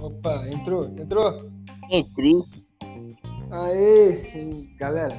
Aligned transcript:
Opa, 0.00 0.48
entrou, 0.48 0.86
entrou. 0.98 1.50
Entrei. 1.90 2.42
Aê, 3.50 4.66
galera. 4.78 5.16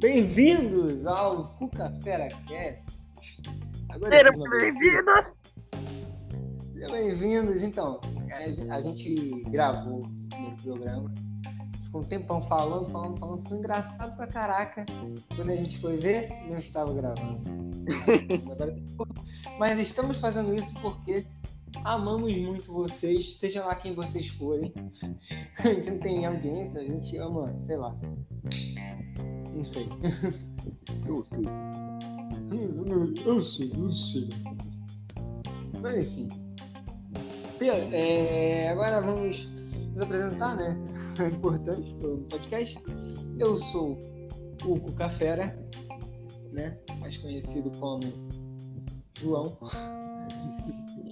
Bem-vindos 0.00 1.06
ao 1.06 1.44
Cuca 1.54 1.92
Fera 2.02 2.26
Cast. 2.48 3.10
Sejam 4.08 4.50
bem-vindos. 4.58 5.40
Sejam 6.72 6.90
bem-vindos. 6.90 7.62
Então, 7.62 8.00
a 8.32 8.74
a 8.74 8.80
gente 8.80 9.44
gravou 9.50 10.00
o 10.00 10.28
primeiro 10.28 10.56
programa. 10.62 11.27
Ficou 11.88 12.02
um 12.02 12.04
tempão 12.04 12.42
falando, 12.42 12.90
falando, 12.90 13.18
falando. 13.18 13.48
Foi 13.48 13.56
engraçado 13.56 14.14
pra 14.14 14.26
caraca. 14.26 14.84
Quando 15.34 15.50
a 15.50 15.56
gente 15.56 15.78
foi 15.78 15.96
ver, 15.96 16.28
não 16.46 16.58
estava 16.58 16.92
gravando. 16.92 17.40
Mas 19.58 19.78
estamos 19.78 20.18
fazendo 20.18 20.54
isso 20.54 20.72
porque 20.82 21.24
amamos 21.84 22.36
muito 22.36 22.70
vocês, 22.70 23.36
seja 23.36 23.64
lá 23.64 23.74
quem 23.74 23.94
vocês 23.94 24.28
forem. 24.28 24.70
A 25.58 25.68
gente 25.68 25.90
não 25.90 25.98
tem 25.98 26.26
audiência, 26.26 26.82
a 26.82 26.84
gente 26.84 27.16
ama, 27.16 27.58
sei 27.60 27.78
lá. 27.78 27.96
Não 29.54 29.64
sei. 29.64 29.88
Eu 31.06 31.24
sei. 31.24 31.44
Eu 33.24 33.40
sei, 33.40 33.72
eu 33.74 33.92
sei. 33.92 34.28
Mas 35.80 35.96
enfim. 35.96 36.28
É, 37.92 38.68
agora 38.68 39.00
vamos 39.00 39.48
nos 39.92 40.00
apresentar, 40.02 40.54
né? 40.54 40.76
É 41.20 41.26
importante 41.26 41.94
para 41.94 42.08
o 42.08 42.18
podcast. 42.18 42.78
Eu 43.38 43.56
sou 43.56 43.98
o 44.64 44.80
Cuca 44.80 45.08
Fera, 45.08 45.58
né? 46.52 46.78
Mais 47.00 47.16
conhecido 47.16 47.70
como 47.78 48.00
João. 49.20 49.56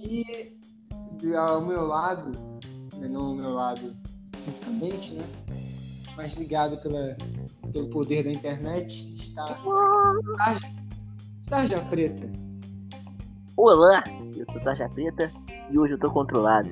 E 0.03 1.35
ao 1.35 1.65
meu 1.65 1.85
lado, 1.85 2.31
né, 2.97 3.07
não 3.09 3.27
ao 3.27 3.35
meu 3.35 3.53
lado 3.53 3.95
fisicamente, 4.45 5.13
né? 5.13 5.23
Mas 6.15 6.33
ligado 6.35 6.81
pela, 6.81 7.15
pelo 7.73 7.89
poder 7.89 8.23
da 8.23 8.31
internet, 8.31 9.13
está 9.15 9.61
Tarja 11.47 11.81
Preta. 11.89 12.31
Olá, 13.57 14.03
eu 14.35 14.45
sou 14.45 14.61
Tarja 14.61 14.87
Preta 14.89 15.31
e 15.69 15.77
hoje 15.77 15.93
eu 15.93 15.99
tô 15.99 16.09
controlado. 16.09 16.69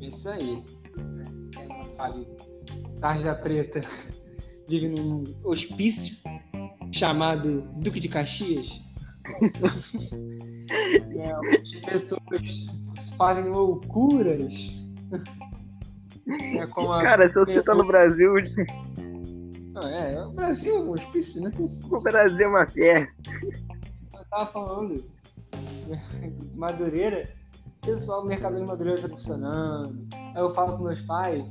Isso 0.00 0.28
aí. 0.28 0.62
Né? 1.98 2.04
Não 2.08 2.12
sabe, 2.12 2.26
Tarja 3.00 3.34
Preta 3.34 3.80
vive 4.68 4.88
num 4.88 5.24
hospício 5.44 6.16
chamado 6.92 7.62
Duque 7.76 8.00
de 8.00 8.08
Caxias. 8.08 8.80
É, 10.66 11.80
pessoas 11.86 12.20
fazem 13.18 13.44
loucuras. 13.44 14.52
É 16.56 16.62
a... 16.62 16.66
Cara, 17.02 17.28
se 17.28 17.34
você 17.34 17.62
tá 17.62 17.74
no 17.74 17.86
Brasil, 17.86 18.32
Ah, 19.76 19.88
é, 19.88 20.24
o 20.24 20.30
Brasil 20.30 20.76
é 20.76 20.80
um 20.80 20.90
hospício, 20.92 21.42
né? 21.42 21.50
o 21.58 22.00
Brasil 22.00 22.40
é 22.40 22.48
uma 22.48 22.66
festa. 22.66 23.30
Eu 24.14 24.24
tava 24.30 24.46
falando, 24.46 25.04
Madureira, 26.54 27.28
pessoal, 27.82 28.22
o 28.22 28.26
mercado 28.26 28.56
de 28.56 28.66
Madureira 28.66 29.02
tá 29.02 29.08
funcionando. 29.08 30.06
Aí 30.14 30.42
eu 30.42 30.50
falo 30.50 30.78
com 30.78 30.84
meus 30.84 31.00
pais, 31.02 31.44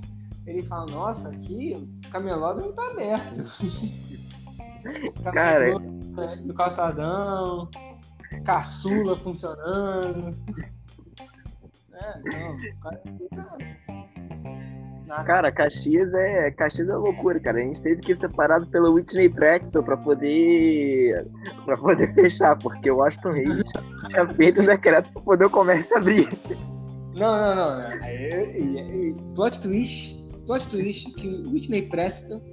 ele 0.45 0.63
fala, 0.63 0.86
nossa, 0.88 1.30
aqui 1.30 1.73
o 2.05 2.09
camelódromo 2.09 2.73
tá 2.73 2.88
aberto. 2.88 3.44
Cara. 5.33 5.73
Camelô, 5.73 5.80
né, 5.80 6.35
Do 6.44 6.53
calçadão, 6.53 7.69
caçula 8.44 9.16
funcionando. 9.17 10.38
É, 11.94 12.19
não, 12.25 12.55
o 12.55 12.80
cara 12.81 13.02
Nada. 15.05 15.23
Cara, 15.25 15.51
Caxias 15.51 16.13
é. 16.13 16.51
Caxias 16.51 16.89
é 16.89 16.95
loucura, 16.95 17.39
cara. 17.39 17.59
A 17.59 17.62
gente 17.62 17.81
teve 17.81 18.01
que 18.01 18.13
ir 18.13 18.18
separado 18.18 18.66
pela 18.68 18.89
Whitney 18.89 19.29
Pretzel 19.29 19.84
pra 19.84 19.97
poder. 19.97 21.28
pra 21.66 21.78
poder 21.78 22.13
fechar, 22.16 22.57
porque 22.57 22.89
o 22.89 23.03
Aston 23.03 23.34
Reis 23.34 23.68
tinha 24.07 24.28
feito 24.29 24.62
um 24.62 24.66
decreto 24.66 25.12
pra 25.12 25.22
poder 25.22 25.45
o 25.45 25.50
comércio 25.50 25.97
abrir. 25.97 26.28
Não, 27.16 27.38
não, 27.39 27.56
não. 27.56 27.89
não. 27.89 29.34
Plot 29.35 29.62
twist. 29.62 30.22
Plot 30.46 30.68
twist 30.68 31.12
que 31.14 31.28
Whitney 31.48 31.84
Preston, 31.84 32.42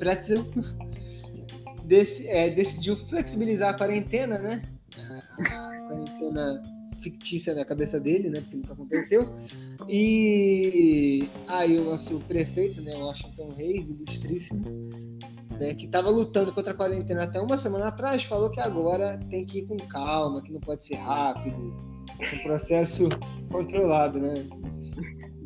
é, 2.26 2.50
decidiu 2.50 2.96
flexibilizar 3.08 3.70
a 3.70 3.74
quarentena, 3.76 4.38
né? 4.38 4.62
A 4.96 5.88
quarentena 5.88 6.62
fictícia 7.02 7.54
na 7.54 7.64
cabeça 7.64 7.98
dele, 7.98 8.28
né? 8.28 8.40
Porque 8.40 8.56
nunca 8.56 8.72
aconteceu. 8.74 9.34
E 9.88 11.26
aí 11.48 11.78
o 11.78 11.84
nosso 11.84 12.18
prefeito, 12.20 12.80
né? 12.82 12.94
Washington 12.94 13.48
Reis, 13.56 13.88
ilustríssimo, 13.88 14.62
né, 15.58 15.74
que 15.74 15.84
estava 15.84 16.08
lutando 16.08 16.52
contra 16.54 16.72
a 16.72 16.76
quarentena 16.76 17.24
até 17.24 17.38
uma 17.38 17.58
semana 17.58 17.88
atrás, 17.88 18.24
falou 18.24 18.50
que 18.50 18.58
agora 18.58 19.18
tem 19.28 19.44
que 19.44 19.58
ir 19.58 19.66
com 19.66 19.76
calma, 19.76 20.42
que 20.42 20.50
não 20.50 20.60
pode 20.60 20.84
ser 20.84 20.96
rápido. 20.96 21.76
É 22.18 22.34
um 22.34 22.42
processo 22.42 23.08
controlado, 23.50 24.18
né? 24.18 24.34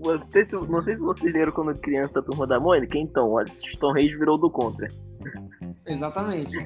Não 0.05 0.31
sei, 0.31 0.45
se, 0.45 0.55
não 0.55 0.83
sei 0.83 0.95
se 0.95 1.01
vocês 1.01 1.33
leram 1.33 1.53
quando 1.53 1.75
criança 1.81 2.21
a 2.21 2.23
turma 2.23 2.47
da 2.47 2.61
Mônica, 2.61 2.99
então, 2.99 3.31
olha, 3.31 3.49
Aston 3.49 3.93
Reis 3.93 4.13
virou 4.13 4.37
do 4.37 4.51
contra. 4.51 4.87
Exatamente. 5.87 6.57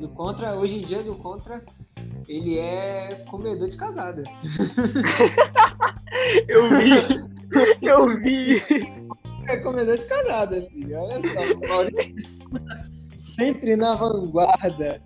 Do 0.00 0.08
contra, 0.10 0.54
hoje 0.54 0.76
em 0.76 0.80
dia, 0.80 1.02
do 1.02 1.14
contra, 1.16 1.62
ele 2.28 2.58
é 2.58 3.24
comedor 3.30 3.68
de 3.68 3.76
casada. 3.76 4.22
Eu 6.48 6.68
vi! 6.68 6.92
Eu 7.80 8.18
vi! 8.18 8.62
É 9.48 9.56
comedor 9.58 9.96
de 9.96 10.06
casada, 10.06 10.62
filho. 10.62 10.98
Olha 10.98 11.20
só. 11.20 11.68
Maurício 11.68 12.32
sempre 13.36 13.76
na 13.76 13.94
vanguarda 13.94 15.00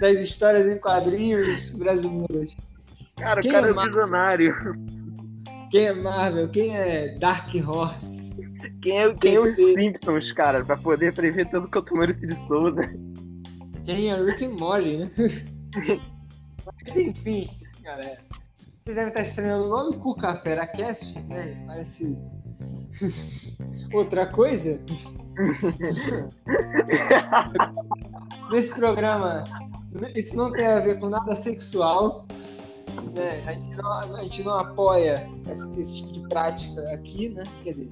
das 0.00 0.18
histórias 0.18 0.66
em 0.66 0.78
quadrinhos 0.78 1.70
brasileiras. 1.70 2.50
Cara, 3.16 3.40
Quem 3.40 3.50
o 3.50 3.54
cara 3.54 3.68
é 3.68 3.72
visionário. 3.72 4.54
Quem 5.74 5.86
é 5.86 5.92
Marvel? 5.92 6.48
Quem 6.50 6.76
é 6.76 7.18
Dark 7.18 7.52
Horse? 7.52 8.32
Quem 8.80 8.96
é, 8.96 9.12
quem 9.14 9.34
é 9.34 9.40
os. 9.40 9.56
Simpsons, 9.56 10.30
cara, 10.30 10.64
pra 10.64 10.76
poder 10.76 11.12
prever 11.12 11.50
tanto 11.50 11.68
quanto 11.68 11.94
o 11.94 11.96
Maurício 11.96 12.28
de 12.28 12.36
Souza? 12.46 12.82
Quem 13.84 14.08
é 14.08 14.14
Rick 14.14 14.44
and 14.44 14.50
Morty, 14.50 14.98
né? 14.98 15.10
Mas 16.64 16.96
enfim, 16.96 17.50
galera. 17.82 18.20
Vocês 18.84 18.94
devem 18.94 19.08
estar 19.08 19.22
estranhando 19.22 19.64
o 19.64 19.68
nome 19.68 19.96
Cuca 19.96 20.36
Fera 20.36 20.64
Cast, 20.64 21.12
né? 21.22 21.60
Parece 21.66 22.16
outra 23.92 24.28
coisa. 24.28 24.78
Nesse 28.48 28.72
programa, 28.72 29.42
isso 30.14 30.36
não 30.36 30.52
tem 30.52 30.66
a 30.66 30.78
ver 30.78 31.00
com 31.00 31.08
nada 31.08 31.34
sexual. 31.34 32.28
Né? 33.14 33.44
A, 33.46 33.52
gente 33.52 33.76
não, 33.76 33.92
a 33.92 34.22
gente 34.22 34.42
não 34.42 34.58
apoia 34.58 35.30
esse, 35.50 35.80
esse 35.80 35.96
tipo 35.98 36.12
de 36.12 36.28
prática 36.28 36.82
aqui, 36.92 37.28
né? 37.28 37.44
Quer 37.62 37.70
dizer, 37.70 37.88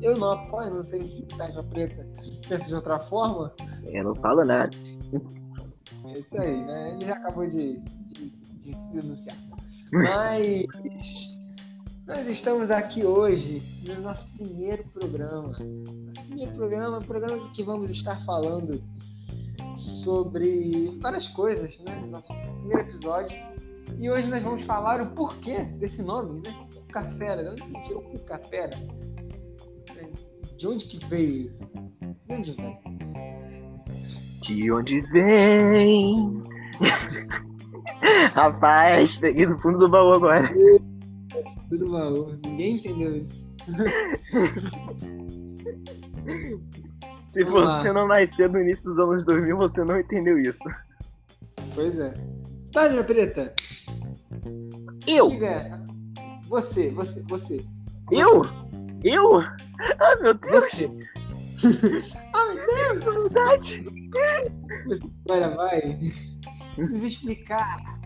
eu 0.00 0.16
não 0.16 0.32
apoio, 0.32 0.74
não 0.74 0.82
sei 0.82 1.02
se 1.02 1.22
o 1.22 1.26
Tarja 1.26 1.62
Preta 1.64 2.06
pensa 2.48 2.66
de 2.66 2.74
outra 2.74 2.98
forma. 2.98 3.52
Eu 3.84 4.04
não 4.04 4.14
falo 4.14 4.44
nada. 4.44 4.70
É 6.06 6.18
isso 6.18 6.40
aí, 6.40 6.64
né? 6.64 6.92
Ele 6.92 7.04
já 7.04 7.14
acabou 7.14 7.46
de, 7.46 7.78
de, 7.80 8.30
de 8.60 8.74
se 8.74 8.92
denunciar. 8.94 9.36
Mas 9.92 10.66
nós 12.06 12.26
estamos 12.28 12.70
aqui 12.70 13.04
hoje 13.04 13.62
no 13.86 14.00
nosso 14.00 14.26
primeiro 14.36 14.84
programa. 14.84 15.48
Nosso 15.48 16.22
primeiro 16.26 16.52
programa, 16.52 16.98
programa 16.98 17.50
que 17.52 17.62
vamos 17.62 17.90
estar 17.90 18.24
falando 18.24 18.82
sobre 19.76 20.98
várias 21.00 21.28
coisas, 21.28 21.78
né? 21.80 22.04
Nosso 22.10 22.32
primeiro 22.34 22.80
episódio. 22.80 23.49
E 23.98 24.10
hoje 24.10 24.28
nós 24.28 24.42
vamos 24.42 24.62
falar 24.62 25.00
o 25.02 25.14
porquê 25.14 25.64
desse 25.78 26.02
nome, 26.02 26.40
né? 26.44 26.54
Cucafera. 26.74 27.54
De 27.54 27.62
onde 27.62 27.82
tirou 27.86 28.02
Cucafera? 28.02 28.76
De 30.56 30.66
onde 30.66 30.84
que 30.86 31.06
veio 31.06 31.46
isso? 31.46 31.66
De 32.26 32.34
onde 32.34 32.52
vem? 32.52 32.78
De 34.42 34.72
onde 34.72 35.00
vem? 35.02 36.42
Rapaz, 38.34 39.16
peguei 39.16 39.46
do 39.46 39.58
fundo 39.58 39.78
do 39.78 39.88
baú 39.88 40.12
agora. 40.12 40.50
Tudo 41.68 41.90
baú. 41.90 42.38
Ninguém 42.44 42.76
entendeu 42.76 43.16
isso. 43.16 43.48
Se 47.28 47.44
Vamos 47.44 47.62
lá. 47.62 47.78
você 47.78 47.92
não 47.92 48.08
nasceu 48.08 48.48
no 48.48 48.60
início 48.60 48.90
dos 48.90 48.98
anos 48.98 49.24
2000, 49.24 49.56
você 49.56 49.84
não 49.84 49.98
entendeu 49.98 50.38
isso. 50.38 50.62
Pois 51.74 51.98
é. 51.98 52.12
Tânia 52.72 53.02
Preta, 53.04 53.54
Eu? 55.06 55.30
diga. 55.30 55.84
Você, 56.48 56.90
você, 56.90 57.22
você. 57.22 57.64
Eu? 58.10 58.42
Eu? 59.02 59.40
Ah, 59.40 60.16
meu 60.20 60.34
Deus! 60.34 60.64
Você. 60.64 60.90
ah, 62.32 62.44
meu 62.46 63.00
Deus! 63.00 63.06
É 63.06 63.20
verdade! 63.20 63.84
Você 64.86 65.10
agora 65.28 65.56
vai 65.56 65.98
nos 66.76 67.04
explicar 67.04 68.00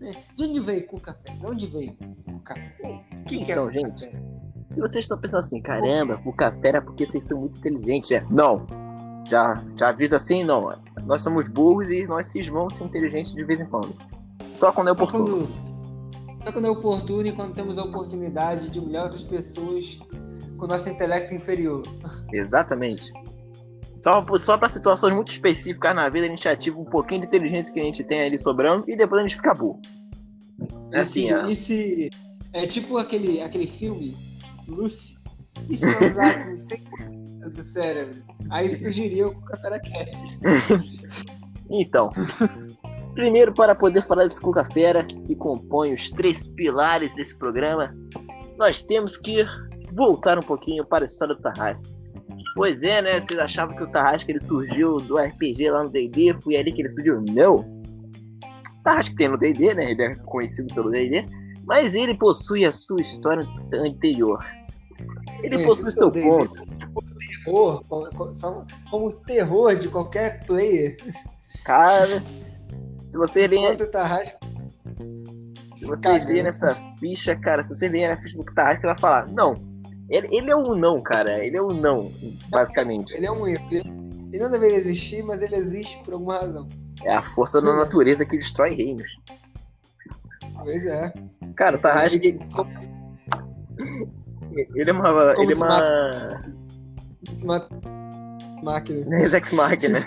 né? 0.00 0.12
De 0.36 0.44
onde 0.44 0.60
veio 0.60 0.86
o 0.90 1.00
café? 1.00 1.30
De 1.32 1.46
onde 1.46 1.66
veio 1.66 1.96
o 2.26 2.40
café? 2.40 3.04
O 3.12 3.24
que, 3.24 3.44
que 3.44 3.52
é 3.52 3.54
Então, 3.54 3.66
o 3.66 3.70
gente, 3.70 4.06
café? 4.06 4.22
Se 4.72 4.80
vocês 4.80 5.04
estão 5.04 5.18
pensando 5.18 5.40
assim, 5.40 5.60
caramba, 5.60 6.20
o 6.24 6.32
café 6.32 6.68
era 6.68 6.82
porque 6.82 7.06
vocês 7.06 7.26
são 7.26 7.40
muito 7.40 7.58
inteligentes. 7.58 8.10
É, 8.12 8.24
não. 8.30 8.66
Já, 9.30 9.62
já 9.76 9.88
aviso 9.90 10.16
assim, 10.16 10.42
não. 10.44 10.68
Nós 11.06 11.22
somos 11.22 11.48
burros 11.48 11.88
e 11.88 12.06
nós 12.06 12.26
cismamos 12.26 12.76
ser 12.76 12.84
inteligentes 12.84 13.32
de 13.32 13.44
vez 13.44 13.60
em 13.60 13.66
quando. 13.66 13.94
Só 14.52 14.72
quando 14.72 14.88
é 14.90 14.94
Só 14.94 15.04
oportuno. 15.04 15.46
quando, 15.46 16.42
só 16.44 16.52
quando 16.52 16.64
é 16.66 16.70
oportuno 16.70 17.26
e 17.26 17.32
quando 17.32 17.54
temos 17.54 17.78
a 17.78 17.84
oportunidade 17.84 18.68
de 18.70 18.78
humilhar 18.78 19.04
outras 19.04 19.22
pessoas 19.22 19.98
com 20.58 20.66
nosso 20.66 20.88
intelecto 20.90 21.32
inferior. 21.34 21.82
Exatamente. 22.32 23.12
Só, 24.02 24.24
só 24.36 24.56
para 24.58 24.68
situações 24.68 25.14
muito 25.14 25.30
específicas 25.30 25.94
na 25.94 26.08
vida, 26.08 26.26
a 26.26 26.28
gente 26.30 26.48
ativa 26.48 26.80
um 26.80 26.84
pouquinho 26.84 27.20
de 27.20 27.26
inteligência 27.26 27.72
que 27.72 27.80
a 27.80 27.84
gente 27.84 28.02
tem 28.02 28.22
ali 28.22 28.36
sobrando 28.38 28.84
e 28.88 28.96
depois 28.96 29.20
a 29.20 29.22
gente 29.26 29.36
fica 29.36 29.54
burro. 29.54 29.80
É 30.92 31.00
assim, 31.00 31.28
se- 31.28 31.32
é. 31.34 31.50
e 31.50 31.56
se- 31.56 32.10
é 32.52 32.66
tipo 32.66 32.96
aquele, 32.98 33.40
aquele 33.42 33.66
filme, 33.66 34.16
Lucy. 34.66 35.14
E 35.68 35.76
se 35.76 35.84
nós 35.86 36.10
usássemos 36.12 36.62
100% 36.62 37.19
do 37.48 37.62
cérebro? 37.62 38.22
Aí 38.50 38.68
surgiria 38.74 39.28
o 39.28 39.40
Café 39.42 39.78
Cast. 39.80 40.16
Então, 41.72 42.10
primeiro 43.14 43.54
para 43.54 43.76
poder 43.76 44.02
falar 44.02 44.24
desse 44.24 44.40
Cuca-Fera, 44.40 45.04
que 45.04 45.36
compõe 45.36 45.94
os 45.94 46.10
três 46.10 46.48
pilares 46.48 47.14
desse 47.14 47.36
programa, 47.38 47.94
nós 48.58 48.82
temos 48.82 49.16
que 49.16 49.44
voltar 49.92 50.36
um 50.36 50.42
pouquinho 50.42 50.84
para 50.84 51.04
a 51.04 51.06
história 51.06 51.34
do 51.34 51.40
Tarrasque. 51.40 51.94
Pois 52.56 52.82
é, 52.82 53.00
né? 53.00 53.20
Vocês 53.20 53.38
achavam 53.38 53.76
que 53.76 53.84
o 53.84 53.90
Tarrasque 53.90 54.32
ele 54.32 54.40
surgiu 54.40 54.98
do 55.00 55.16
RPG 55.16 55.70
lá 55.70 55.84
no 55.84 55.90
D&D, 55.90 56.34
foi 56.42 56.56
ali 56.56 56.72
que 56.72 56.82
ele 56.82 56.90
surgiu? 56.90 57.22
Não! 57.30 57.58
O 57.58 58.82
Tarrasque 58.82 59.14
tem 59.14 59.28
no 59.28 59.38
D&D, 59.38 59.74
né? 59.74 59.92
Ele 59.92 60.02
é 60.02 60.14
conhecido 60.26 60.74
pelo 60.74 60.90
D&D, 60.90 61.24
mas 61.64 61.94
ele 61.94 62.14
possui 62.14 62.64
a 62.64 62.72
sua 62.72 63.00
história 63.00 63.46
anterior. 63.72 64.44
Ele 65.42 65.64
possui 65.64 65.88
o 65.88 65.92
seu 65.92 66.10
ponto. 66.10 66.69
Terror, 67.44 67.82
como, 67.88 68.08
como- 68.90 69.12
terror 69.24 69.76
de 69.76 69.88
qualquer 69.88 70.44
player. 70.46 70.96
Cara, 71.64 72.22
se 73.06 73.16
você 73.18 73.46
Enquanto 73.72 73.90
Tarrasque. 73.90 74.36
Se 75.76 75.86
você 75.86 76.08
nessa 76.42 76.74
ficha, 76.98 77.34
cara, 77.36 77.62
se 77.62 77.74
você 77.74 77.88
ler 77.88 78.08
na 78.08 78.16
ficha 78.20 78.36
do 78.36 78.44
Tarrasque, 78.44 78.84
vai 78.84 78.98
falar, 78.98 79.26
não, 79.28 79.54
ele, 80.10 80.28
ele 80.30 80.50
é 80.50 80.56
um 80.56 80.74
não, 80.74 81.00
cara, 81.00 81.42
ele 81.44 81.56
é 81.56 81.62
um 81.62 81.72
não, 81.72 82.12
basicamente. 82.50 83.14
Ele 83.16 83.26
é 83.26 83.32
um 83.32 83.46
erro. 83.46 83.66
Ele, 83.70 83.84
não 84.38 84.50
deveria 84.50 84.76
existir, 84.76 85.22
mas 85.22 85.40
ele 85.40 85.56
existe 85.56 85.96
por 86.04 86.12
alguma 86.14 86.38
razão. 86.38 86.68
É 87.02 87.14
a 87.14 87.22
força 87.34 87.62
da 87.62 87.74
natureza 87.74 88.26
que 88.26 88.36
destrói 88.36 88.74
reinos. 88.74 89.10
Pois 90.62 90.84
é. 90.84 91.12
Cara, 91.56 91.76
o 91.76 91.80
Tarrasque, 91.80 92.26
Ele- 92.26 92.38
é 94.90 94.92
uma... 94.92 95.34
Como 95.34 95.42
ele 95.42 95.52
é 95.52 95.54
uma... 95.54 95.54
se 95.54 95.60
mata 95.60 96.59
máquina. 98.62 99.20
Ex 99.22 99.52
Machina. 99.52 100.06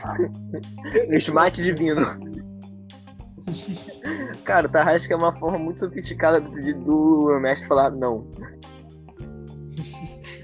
No 1.10 1.16
smite 1.18 1.62
divino. 1.64 2.06
Cara, 4.44 4.68
o 4.68 4.72
Tarrasque 4.72 5.12
é 5.14 5.16
uma 5.16 5.34
forma 5.38 5.58
muito 5.58 5.80
sofisticada 5.80 6.40
de- 6.42 6.74
do 6.74 7.38
mestre 7.42 7.68
falar 7.68 7.92
não. 7.92 8.28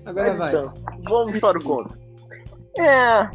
Agora 0.05 0.35
vai. 0.35 0.49
então, 0.49 0.73
vamos 1.07 1.39
para 1.39 1.57
o 1.59 1.63
conto. 1.63 1.97
É. 2.77 3.29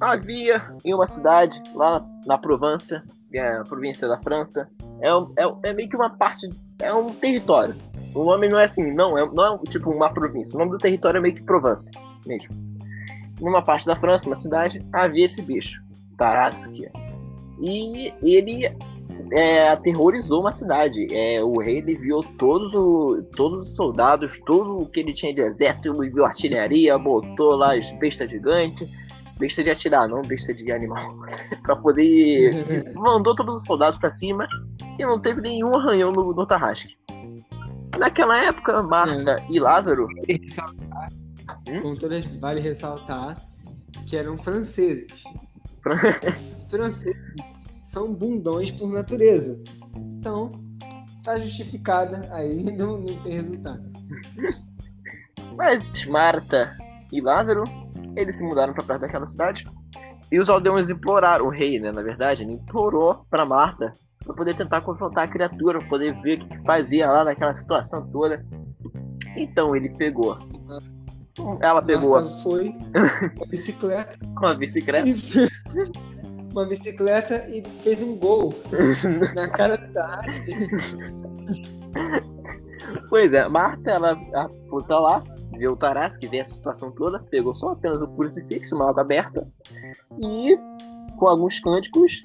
Havia 0.00 0.62
em 0.84 0.92
uma 0.92 1.06
cidade, 1.06 1.62
lá 1.74 2.04
na 2.26 2.36
Provence, 2.36 3.00
que 3.30 3.38
é 3.38 3.62
província 3.64 4.06
da 4.06 4.18
França, 4.18 4.68
é, 5.00 5.14
um- 5.14 5.32
é, 5.38 5.70
é 5.70 5.72
meio 5.72 5.88
que 5.88 5.96
uma 5.96 6.10
parte. 6.10 6.48
É 6.82 6.92
um 6.92 7.10
território. 7.14 7.74
O 8.16 8.24
nome 8.24 8.48
não 8.48 8.58
é 8.58 8.64
assim, 8.64 8.92
não, 8.92 9.16
é, 9.18 9.28
não 9.32 9.54
é 9.54 9.58
tipo 9.70 9.90
uma 9.90 10.08
província. 10.08 10.56
O 10.56 10.58
nome 10.58 10.72
do 10.72 10.78
território 10.78 11.18
é 11.18 11.20
meio 11.20 11.34
que 11.34 11.42
Provence 11.42 11.90
mesmo. 12.26 12.48
Numa 13.40 13.62
parte 13.62 13.84
da 13.86 13.94
França, 13.94 14.26
uma 14.26 14.34
cidade, 14.34 14.80
havia 14.92 15.26
esse 15.26 15.42
bicho, 15.42 15.80
Tarasque. 16.16 16.88
E 17.60 18.12
ele 18.22 18.64
é, 19.32 19.68
aterrorizou 19.68 20.40
uma 20.40 20.52
cidade. 20.52 21.06
É, 21.14 21.42
o 21.42 21.58
rei 21.58 21.78
ele 21.78 21.94
viu 21.94 22.20
todos, 22.38 22.72
o- 22.74 23.22
todos 23.36 23.68
os 23.68 23.76
soldados, 23.76 24.40
tudo 24.46 24.78
o 24.78 24.86
que 24.86 25.00
ele 25.00 25.12
tinha 25.12 25.34
de 25.34 25.42
exército, 25.42 26.02
ele 26.02 26.10
viu 26.10 26.24
artilharia, 26.24 26.96
botou 26.98 27.54
lá 27.56 27.74
as 27.74 27.90
bestas 27.98 28.30
gigantes, 28.30 28.88
besta 29.38 29.62
de 29.62 29.70
atirar, 29.70 30.08
não 30.08 30.22
besta 30.22 30.54
de 30.54 30.72
animal, 30.72 31.14
pra 31.62 31.76
poder. 31.76 32.90
Mandou 32.96 33.34
todos 33.34 33.60
os 33.60 33.66
soldados 33.66 33.98
pra 33.98 34.10
cima 34.10 34.48
e 34.98 35.04
não 35.04 35.20
teve 35.20 35.42
nenhum 35.42 35.76
arranhão 35.76 36.10
no, 36.10 36.32
no 36.32 36.46
Tarrasque. 36.46 36.96
Naquela 37.98 38.44
época, 38.44 38.82
Marta 38.82 39.36
e 39.48 39.58
Lázaro. 39.58 40.06
Vale 40.06 40.38
ressaltar, 40.42 41.08
Hum? 41.68 42.38
vale 42.40 42.60
ressaltar 42.60 43.36
que 44.06 44.16
eram 44.16 44.36
franceses. 44.36 45.06
franceses 46.68 47.16
são 47.82 48.12
bundões 48.12 48.70
por 48.72 48.88
natureza. 48.92 49.58
Então, 50.18 50.50
tá 51.24 51.36
justificada 51.38 52.28
aí, 52.32 52.62
não, 52.76 52.98
não 52.98 53.22
tem 53.22 53.32
resultado. 53.34 53.82
Mas 55.56 56.04
Marta 56.06 56.76
e 57.12 57.20
Lázaro, 57.20 57.64
eles 58.16 58.36
se 58.36 58.44
mudaram 58.44 58.74
pra 58.74 58.82
perto 58.84 59.00
daquela 59.02 59.24
cidade. 59.24 59.64
E 60.30 60.38
os 60.40 60.50
aldeões 60.50 60.90
imploraram, 60.90 61.46
o 61.46 61.50
rei, 61.50 61.78
né, 61.78 61.92
na 61.92 62.02
verdade, 62.02 62.42
ele 62.42 62.52
implorou 62.54 63.24
pra 63.30 63.44
Marta 63.44 63.92
pra 64.26 64.34
poder 64.34 64.54
tentar 64.54 64.82
confrontar 64.82 65.24
a 65.24 65.28
criatura, 65.28 65.78
pra 65.78 65.88
poder 65.88 66.20
ver 66.20 66.38
o 66.38 66.40
que 66.40 66.58
que 66.58 66.62
fazia 66.64 67.08
lá 67.08 67.24
naquela 67.24 67.54
situação 67.54 68.06
toda. 68.08 68.44
Então 69.36 69.74
ele 69.74 69.88
pegou. 69.90 70.36
Ela 71.60 71.82
pegou 71.82 72.20
Marta 72.20 72.42
foi 72.42 72.72
com 73.36 73.44
a 73.44 73.46
bicicleta, 73.46 74.18
com 74.34 74.46
a 74.46 74.54
bicicleta. 74.54 75.08
uma 76.52 76.64
bicicleta 76.64 77.46
e 77.50 77.62
fez 77.82 78.02
um 78.02 78.16
gol 78.16 78.52
na 79.34 79.48
cara 79.48 79.76
do 79.76 79.92
Tarrasque. 79.92 80.50
Pois 83.10 83.32
é, 83.34 83.46
Marta, 83.48 83.90
ela 83.90 84.12
a 84.34 84.48
puta 84.70 84.98
lá, 84.98 85.22
viu 85.58 85.72
o 85.72 85.76
Tarasque, 85.76 86.26
vê 86.26 86.40
a 86.40 86.46
situação 86.46 86.90
toda, 86.92 87.22
pegou 87.30 87.54
só 87.54 87.70
apenas 87.70 88.00
o 88.00 88.08
crucifixo, 88.08 88.74
uma 88.74 88.88
água 88.88 89.02
aberta, 89.02 89.46
e 90.18 90.56
com 91.18 91.26
alguns 91.26 91.60
cânticos 91.60 92.22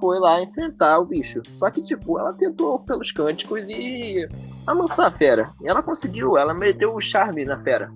foi 0.00 0.18
lá 0.18 0.42
enfrentar 0.42 0.98
o 0.98 1.06
bicho. 1.06 1.42
Só 1.52 1.70
que, 1.70 1.80
tipo, 1.82 2.18
ela 2.18 2.32
tentou 2.32 2.78
pelos 2.80 3.12
cânticos 3.12 3.68
e 3.68 4.28
amansar 4.66 5.06
a 5.06 5.16
fera. 5.16 5.48
E 5.62 5.68
ela 5.68 5.82
conseguiu, 5.82 6.36
ela 6.36 6.54
meteu 6.54 6.94
o 6.94 7.00
charme 7.00 7.44
na 7.44 7.58
fera. 7.62 7.90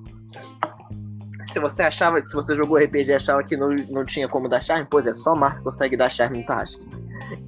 Se 1.52 1.60
você 1.60 1.82
achava, 1.82 2.20
se 2.22 2.32
você 2.34 2.56
jogou 2.56 2.78
RPG 2.78 3.10
e 3.10 3.14
achava 3.14 3.42
que 3.42 3.56
não, 3.56 3.68
não 3.90 4.04
tinha 4.04 4.26
como 4.26 4.48
dar 4.48 4.62
charme, 4.62 4.86
pois 4.90 5.06
é, 5.06 5.14
só 5.14 5.34
Marta 5.34 5.60
consegue 5.60 5.96
dar 5.96 6.10
charme 6.10 6.38
no 6.38 6.46
Tarrasque. 6.46 6.88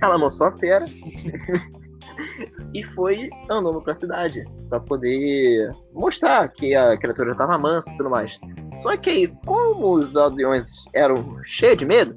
Ela 0.03 0.17
amansou 0.17 0.49
a 0.49 0.53
fera 0.53 0.85
e 2.75 2.85
foi 2.95 3.31
andando 3.49 3.81
pra 3.81 3.95
cidade 3.95 4.45
pra 4.69 4.79
poder 4.81 5.71
mostrar 5.95 6.47
que 6.49 6.75
a 6.75 6.97
criatura 6.99 7.35
tava 7.35 7.57
mansa 7.57 7.91
e 7.93 7.97
tudo 7.97 8.11
mais. 8.11 8.39
Só 8.77 8.95
que 8.97 9.09
aí, 9.09 9.35
como 9.47 9.95
os 9.95 10.17
aldeões 10.17 10.87
eram 10.93 11.43
cheios 11.45 11.79
de 11.79 11.87
medo, 11.87 12.15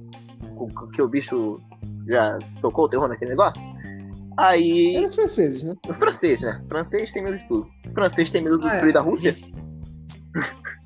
que 0.94 1.02
o 1.02 1.08
bicho 1.08 1.62
já 2.08 2.38
tocou 2.62 2.86
o 2.86 2.90
terror 2.90 3.08
naquele 3.08 3.32
negócio, 3.32 3.62
aí. 4.38 4.96
Eram 4.96 5.12
franceses, 5.12 5.64
né? 5.64 5.76
Francês, 5.98 6.42
né? 6.42 6.62
Francês 6.70 7.12
tem 7.12 7.24
medo 7.24 7.38
de 7.38 7.48
tudo. 7.48 7.68
Francês 7.94 8.32
tem 8.32 8.42
medo 8.42 8.58
do 8.58 8.68
Ah, 8.68 8.76
é. 8.76 8.80
frio 8.80 8.94
da 8.94 9.02
Rússia? 9.02 9.36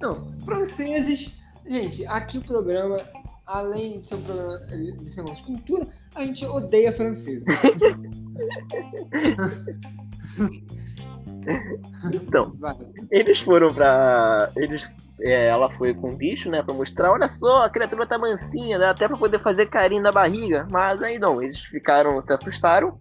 Não, 0.02 0.32
franceses. 0.46 1.32
Gente, 1.68 2.06
aqui 2.08 2.38
o 2.38 2.42
programa, 2.42 2.98
além 3.46 4.02
de 4.02 4.08
ser 4.08 4.16
um 4.16 4.22
programa 4.24 4.58
de 4.68 5.10
ser 5.10 5.24
cultura, 5.46 5.88
a 6.16 6.24
gente 6.24 6.46
odeia 6.46 6.92
franceses. 6.92 7.46
Então, 12.14 12.54
eles 13.10 13.40
foram 13.40 13.74
pra. 13.74 14.50
Eles. 14.56 14.90
é, 15.22 15.48
ela 15.48 15.70
foi 15.72 15.94
com 15.94 16.12
o 16.12 16.16
bicho, 16.16 16.50
né? 16.50 16.64
Pra 16.64 16.74
mostrar, 16.74 17.12
olha 17.12 17.28
só, 17.28 17.66
a 17.66 17.70
criatura 17.70 18.06
tá 18.06 18.18
mansinha, 18.18 18.80
dá 18.80 18.90
até 18.92 19.08
pra 19.08 19.18
poder 19.18 19.40
fazer 19.40 19.68
carinho 19.68 20.02
na 20.02 20.12
barriga. 20.12 20.68
Mas 20.70 21.02
aí 21.04 21.20
não, 21.20 21.42
eles 21.42 21.62
ficaram, 21.62 22.22
se 22.22 22.34
assustaram 22.34 22.98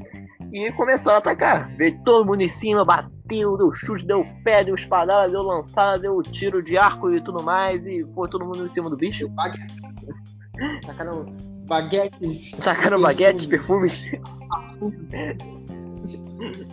e 0.52 0.70
começaram 0.72 1.16
a 1.16 1.20
atacar. 1.20 1.74
Veio 1.76 1.98
todo 2.04 2.26
mundo 2.26 2.42
em 2.42 2.48
cima, 2.48 2.84
bateu, 2.84 3.56
deu 3.56 3.72
chute, 3.72 4.06
deu 4.06 4.26
pé, 4.44 4.64
deu 4.64 4.74
espadada, 4.74 5.30
deu 5.30 5.42
lançada, 5.42 5.98
deu 5.98 6.20
tiro 6.22 6.62
de 6.62 6.76
arco 6.76 7.10
e 7.10 7.20
tudo 7.22 7.42
mais. 7.42 7.86
E 7.86 8.04
foi 8.14 8.28
todo 8.28 8.44
mundo 8.44 8.64
em 8.64 8.68
cima 8.68 8.90
do 8.90 8.96
bicho. 8.96 9.28
Baguete. 9.28 9.74
Tacaram 10.86 11.26
baguetes. 11.66 12.50
Tacaram 12.62 13.00
baguetes, 13.00 13.46
perfumes. 13.46 14.04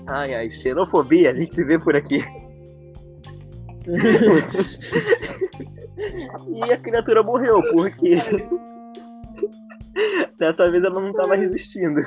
Ai, 0.08 0.34
ai, 0.34 0.50
xenofobia, 0.50 1.32
a 1.32 1.36
gente 1.36 1.64
vê 1.64 1.78
por 1.80 1.96
aqui. 1.96 2.24
E 6.48 6.72
a 6.72 6.78
criatura 6.78 7.24
morreu, 7.24 7.62
porque 7.72 8.22
dessa 10.38 10.70
vez 10.70 10.84
ela 10.84 11.02
não 11.02 11.12
tava 11.14 11.36
resistindo. 11.36 12.02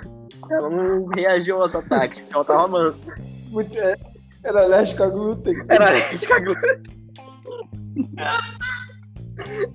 Ela 0.51 0.71
não 0.71 1.07
reagiu 1.07 1.61
aos 1.61 1.75
ataques, 1.75 2.21
porque 2.21 2.35
ela 2.35 2.45
tava 2.45 2.69
mansa. 2.69 3.15
Muito, 3.51 3.77
é, 3.79 3.97
era 4.45 4.63
alérgico 4.63 5.03
a 5.03 5.09
glúten. 5.09 5.57
Era 5.69 5.89
alérgica 5.89 6.37
a 6.37 6.39
glúten. 6.39 6.83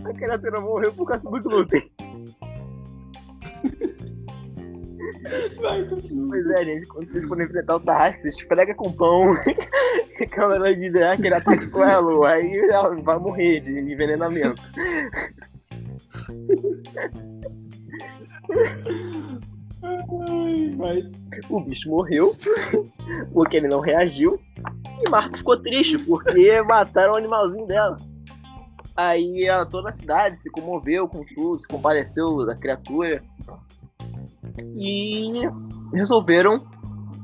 A 0.06 0.14
criatura 0.14 0.62
morreu 0.62 0.94
por 0.94 1.08
causa 1.08 1.30
do 1.30 1.42
glúten. 1.42 1.92
Vai, 5.62 5.84
continua. 5.86 6.28
Pois 6.30 6.46
é, 6.52 6.66
gente, 6.66 6.88
quando 6.88 7.12
vocês 7.12 7.28
forem 7.28 7.46
enfrentar 7.46 7.76
o 7.76 7.80
Tarrasque, 7.80 8.22
você 8.22 8.28
esfrega 8.30 8.74
com 8.76 8.92
pão. 8.92 9.34
E 10.18 10.24
a 10.24 10.28
câmera 10.30 10.74
diz, 10.74 10.96
ah, 10.96 11.12
aquele 11.12 11.34
ataque 11.36 11.66
suelo, 11.68 12.24
aí 12.24 12.58
ela 12.70 12.96
vai 13.02 13.20
morrer 13.20 13.60
de 13.60 13.78
envenenamento. 13.78 14.62
Ai, 19.84 20.76
vai. 20.76 21.04
O 21.50 21.60
bicho 21.62 21.90
morreu, 21.90 22.36
porque 23.34 23.58
ele 23.58 23.68
não 23.68 23.80
reagiu. 23.80 24.40
E 25.04 25.10
Marta 25.10 25.38
ficou 25.38 25.60
triste, 25.62 25.98
porque 26.00 26.62
mataram 26.62 27.14
o 27.14 27.18
animalzinho 27.18 27.68
dela. 27.68 27.98
Aí 28.96 29.48
a- 29.50 29.66
toda 29.66 29.90
a 29.90 29.94
cidade 29.94 30.42
se 30.42 30.50
comoveu 30.50 31.08
com 31.08 31.24
tudo, 31.36 31.60
se 31.60 31.68
compadeceu 31.68 32.46
da 32.46 32.56
criatura. 32.56 33.22
E 34.74 35.42
resolveram, 35.94 36.66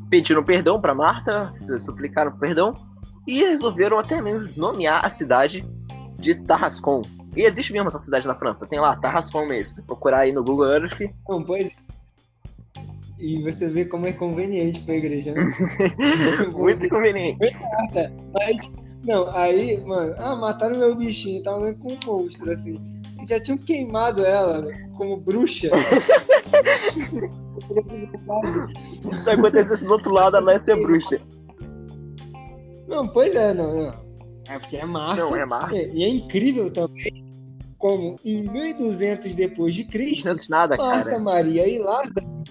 pediram 0.10 0.44
perdão 0.44 0.80
para 0.80 0.96
Marta, 0.96 1.54
suplicaram 1.80 2.38
perdão. 2.38 2.74
E 3.28 3.40
resolveram 3.42 4.00
até 4.00 4.22
mesmo 4.22 4.50
nomear 4.58 5.06
a 5.06 5.10
cidade 5.10 5.64
de 6.20 6.36
Tarascon. 6.36 7.02
E 7.36 7.44
existe 7.44 7.72
mesmo 7.72 7.88
essa 7.88 8.00
cidade 8.00 8.28
na 8.28 8.36
França, 8.36 8.68
tem 8.68 8.80
lá, 8.80 8.96
Tarascon 8.96 9.46
mesmo. 9.46 9.72
Se 9.72 9.86
procurar 9.86 10.22
aí 10.22 10.32
no 10.32 10.44
Google 10.44 10.74
Earth, 10.74 11.00
Não, 11.30 11.44
pois 11.44 11.66
é. 11.66 11.72
E 13.22 13.40
você 13.44 13.68
vê 13.68 13.86
como 13.86 14.08
é 14.08 14.14
conveniente 14.14 14.82
pra 14.82 14.96
igreja, 14.96 15.32
né? 15.32 15.52
muito 16.52 16.90
conveniente. 16.90 17.56
Aí, 18.42 18.58
não, 19.06 19.30
aí, 19.30 19.80
mano, 19.86 20.16
ah, 20.18 20.36
mataram 20.36 20.80
meu 20.80 20.96
bichinho, 20.96 21.44
tava 21.44 21.62
vendo 21.62 21.78
com 21.78 21.94
um 21.94 22.00
monstro, 22.04 22.52
assim. 22.52 23.01
Já 23.28 23.40
tinham 23.40 23.58
queimado 23.58 24.26
ela 24.26 24.68
como 24.98 25.18
bruxa. 25.18 25.70
Se 29.24 29.30
acontecesse 29.30 29.86
do 29.86 29.92
outro 29.94 30.12
lado, 30.12 30.38
ela 30.38 30.46
vai 30.46 30.60
ser 30.60 30.76
bruxa. 30.76 31.22
não, 32.88 33.08
pois 33.08 33.36
é, 33.36 33.54
não, 33.54 33.86
não. 33.86 34.12
É 34.50 34.60
porque 34.60 34.78
é 34.78 34.86
Marta. 34.86 35.22
Não, 35.22 35.36
é 35.36 35.46
Marta. 35.46 35.76
E 35.76 36.04
é 36.04 36.10
incrível 36.10 36.72
também 36.72 37.32
como 37.82 38.16
em 38.24 38.44
1200 38.44 39.34
depois 39.34 39.74
de 39.74 39.84
Cristo, 39.84 40.28
Não 40.28 40.36
nada, 40.50 40.78
Marta, 40.78 41.06
cara. 41.06 41.20
Maria 41.20 41.68
e 41.68 41.80
Lázaro. 41.80 42.42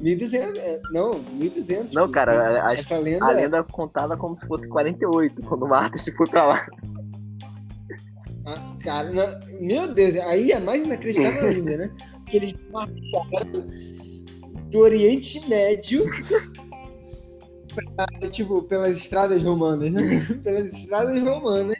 1200, 0.00 0.58
é, 0.58 0.80
não, 0.92 1.18
1200. 1.32 1.94
Não, 1.94 2.10
cara, 2.10 2.66
a, 2.66 2.74
Essa 2.74 2.98
lenda, 2.98 3.24
a 3.24 3.30
lenda 3.30 3.64
contava 3.64 4.14
como 4.18 4.36
se 4.36 4.46
fosse 4.46 4.68
48, 4.68 5.42
quando 5.42 5.66
Marta 5.66 5.96
se 5.96 6.14
foi 6.14 6.26
pra 6.28 6.46
lá. 6.46 6.66
Ah, 8.46 8.76
cara, 8.82 9.10
não- 9.12 9.60
meu 9.60 9.92
Deus, 9.92 10.14
aí 10.16 10.52
é 10.52 10.60
mais 10.60 10.84
inacreditável 10.84 11.48
ainda, 11.48 11.76
né? 11.76 11.90
Porque 12.22 12.36
eles 12.36 12.54
marcharam 12.72 13.66
do 14.70 14.78
Oriente 14.78 15.46
Médio 15.48 16.04
pra, 17.94 18.06
tipo, 18.30 18.62
pelas 18.62 18.96
estradas 18.96 19.42
romanas, 19.44 19.92
né? 19.92 20.00
Pelas 20.42 20.72
estradas 20.72 21.20
romanas 21.22 21.76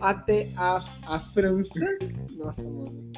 até 0.00 0.48
a, 0.56 0.82
a 1.06 1.18
França. 1.20 1.98
Nossa, 2.36 2.68
mano. 2.70 3.10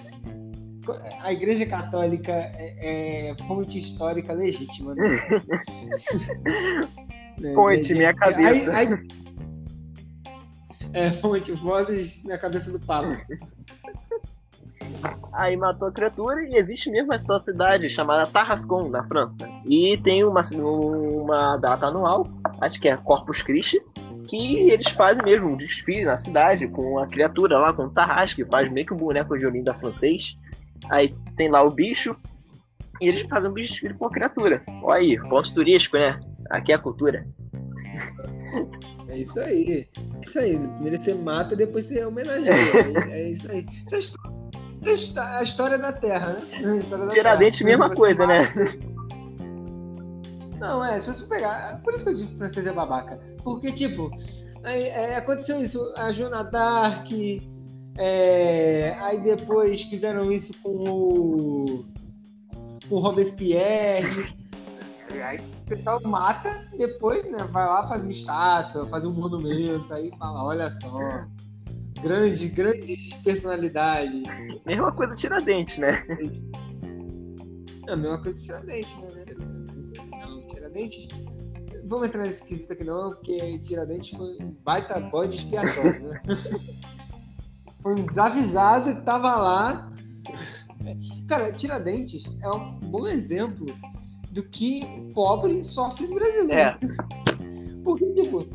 A 1.22 1.32
Igreja 1.32 1.64
Católica 1.64 2.32
é, 2.32 3.30
é 3.30 3.34
fonte 3.46 3.78
histórica 3.78 4.32
legítima, 4.32 4.94
né? 4.94 5.20
É, 7.42 7.54
Fonte, 7.54 7.92
é, 7.92 7.96
minha 7.96 8.10
é, 8.10 8.14
cabeça. 8.14 8.70
aí- 8.72 8.86
aí- 8.88 9.08
é, 10.92 11.10
fonte, 11.20 11.52
vozes 11.52 12.22
na 12.24 12.38
cabeça 12.38 12.70
do 12.70 12.80
Papa. 12.80 13.20
Aí 15.32 15.56
matou 15.56 15.88
a 15.88 15.92
criatura 15.92 16.42
e 16.44 16.56
existe 16.56 16.90
mesmo 16.90 17.14
essa 17.14 17.38
cidade 17.38 17.88
chamada 17.88 18.26
Tarascon, 18.26 18.88
na 18.88 19.02
França. 19.04 19.48
E 19.66 19.96
tem 19.98 20.24
uma, 20.24 20.42
uma 20.54 21.56
data 21.56 21.86
anual, 21.86 22.28
acho 22.60 22.80
que 22.80 22.88
é 22.88 22.96
Corpus 22.96 23.42
Christi, 23.42 23.80
que 24.28 24.70
eles 24.70 24.88
fazem 24.88 25.24
mesmo 25.24 25.48
um 25.48 25.56
desfile 25.56 26.04
na 26.04 26.16
cidade 26.16 26.68
com 26.68 26.98
a 26.98 27.06
criatura 27.06 27.58
lá, 27.58 27.72
com 27.72 27.84
o 27.84 27.90
Tarrasque, 27.90 28.44
faz 28.44 28.70
meio 28.70 28.86
que 28.86 28.94
um 28.94 28.98
boneco 28.98 29.36
de 29.36 29.46
Olinda 29.46 29.74
francês. 29.74 30.36
Aí 30.90 31.14
tem 31.36 31.48
lá 31.48 31.62
o 31.62 31.70
bicho 31.70 32.14
e 33.00 33.08
eles 33.08 33.28
fazem 33.28 33.50
um 33.50 33.54
desfile 33.54 33.94
com 33.94 34.06
a 34.06 34.10
criatura. 34.10 34.62
Olha 34.82 35.00
aí, 35.00 35.18
ponto 35.28 35.52
turístico, 35.54 35.96
né? 35.96 36.20
Aqui 36.50 36.72
é 36.72 36.74
a 36.74 36.78
cultura. 36.78 37.26
É 39.12 39.18
isso 39.18 39.38
aí. 39.40 39.88
É 39.96 40.20
isso 40.26 40.38
aí. 40.38 40.56
Primeiro 40.58 41.00
você 41.00 41.12
mata, 41.14 41.54
depois 41.54 41.84
você 41.86 42.04
homenageia. 42.04 42.52
É, 43.10 43.20
é 43.20 43.30
isso 43.30 43.50
aí. 43.50 43.64
É 43.90 43.94
a 43.94 43.98
é 44.84 44.90
a 44.90 44.92
histó- 44.94 45.20
a 45.20 45.42
história 45.42 45.78
da 45.78 45.92
Terra, 45.92 46.38
né? 46.60 46.80
Da 46.90 47.06
Tiradentes, 47.08 47.58
Terra. 47.58 47.70
mesma 47.70 47.88
Você 47.88 47.94
coisa, 47.94 48.26
né? 48.26 48.40
mata- 48.54 48.92
Não, 50.58 50.84
é, 50.84 50.98
se 50.98 51.06
você 51.12 51.24
pegar. 51.26 51.80
Por 51.82 51.94
isso 51.94 52.04
que 52.04 52.10
eu 52.10 52.14
digo 52.14 52.30
que 52.30 52.36
francês 52.38 52.66
é 52.66 52.72
babaca. 52.72 53.20
Porque, 53.44 53.70
tipo, 53.72 54.10
é, 54.64 55.16
aconteceu 55.16 55.62
isso, 55.62 55.80
a 55.96 56.12
Joana 56.12 56.42
Dark, 56.44 57.08
é, 57.98 58.96
aí 59.00 59.20
depois 59.20 59.82
fizeram 59.82 60.30
isso 60.32 60.52
com 60.62 60.70
o. 60.70 61.84
com 62.88 62.94
o 62.96 62.98
Robespierre. 62.98 64.32
Aí 65.22 65.38
pessoal 65.76 66.00
mata, 66.04 66.68
depois 66.76 67.24
né, 67.30 67.44
vai 67.50 67.66
lá, 67.66 67.88
faz 67.88 68.02
uma 68.02 68.12
estátua, 68.12 68.86
faz 68.88 69.04
um 69.06 69.12
monumento, 69.12 69.92
aí 69.94 70.12
fala, 70.18 70.44
olha 70.44 70.70
só. 70.70 71.26
Grande, 72.02 72.48
grandes 72.48 73.14
personalidades. 73.22 74.22
Mesma 74.66 74.92
coisa 74.92 75.14
Tiradentes, 75.14 75.78
né? 75.78 76.04
É 77.86 77.92
a 77.92 77.96
mesma 77.96 78.20
coisa 78.20 78.38
Tiradentes, 78.40 78.96
né? 78.96 79.24
Não, 80.10 80.46
Tiradentes. 80.48 81.08
Vamos 81.84 82.08
entrar 82.08 82.24
nesse 82.24 82.42
quesito 82.42 82.72
aqui 82.72 82.84
não, 82.84 83.10
porque 83.10 83.58
Tiradentes 83.60 84.16
foi 84.16 84.36
um 84.42 84.50
baita 84.64 84.98
bode 85.00 85.36
expiatório, 85.36 86.08
né? 86.08 86.22
Foi 87.82 87.94
um 87.94 88.06
desavisado 88.06 88.94
que 88.94 89.02
tava 89.02 89.34
lá. 89.34 89.92
Cara, 91.26 91.52
Tiradentes 91.52 92.24
é 92.40 92.48
um 92.48 92.78
bom 92.78 93.08
exemplo 93.08 93.66
do 94.32 94.42
que 94.42 94.82
o 94.84 95.12
pobre 95.12 95.62
sofre 95.62 96.06
no 96.06 96.14
Brasil. 96.14 96.46
né? 96.48 96.60
É. 96.60 96.78
Porque, 97.84 98.06
tipo, 98.12 98.48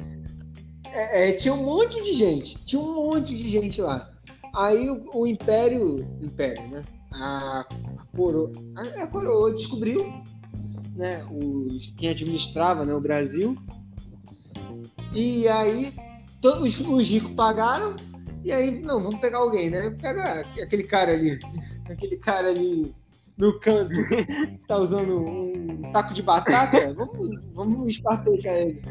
é, 0.85 1.29
é, 1.29 1.31
tinha 1.33 1.53
um 1.53 1.63
monte 1.63 2.01
de 2.03 2.13
gente. 2.13 2.55
Tinha 2.65 2.81
um 2.81 2.93
monte 2.93 3.35
de 3.35 3.47
gente 3.47 3.79
lá. 3.81 4.11
Aí 4.55 4.89
o, 4.89 5.05
o 5.13 5.27
Império. 5.27 5.97
Império, 6.21 6.67
né? 6.67 6.81
A, 7.13 7.59
a 7.59 8.05
coroa. 8.15 8.51
A, 8.75 9.03
a 9.03 9.07
coroa 9.07 9.53
descobriu, 9.53 10.03
né? 10.95 11.23
Os, 11.31 11.93
quem 11.95 12.09
administrava 12.09 12.83
né, 12.83 12.93
o 12.93 13.01
Brasil. 13.01 13.55
E 15.13 15.47
aí 15.47 15.93
todos 16.41 16.79
os 16.79 17.07
ricos 17.07 17.33
pagaram. 17.35 17.95
E 18.43 18.51
aí, 18.51 18.79
não, 18.79 19.03
vamos 19.03 19.19
pegar 19.19 19.39
alguém, 19.39 19.69
né? 19.69 19.95
Pega 20.01 20.41
aquele 20.63 20.83
cara 20.83 21.11
ali. 21.13 21.37
Aquele 21.89 22.17
cara 22.17 22.49
ali 22.49 22.93
no 23.37 23.59
canto. 23.59 23.93
que 24.07 24.59
Tá 24.67 24.77
usando 24.77 25.19
um 25.19 25.91
taco 25.93 26.13
de 26.13 26.21
batata. 26.21 26.93
Vamos, 26.93 27.29
vamos 27.53 27.89
espartejar 27.89 28.55
ele. 28.55 28.81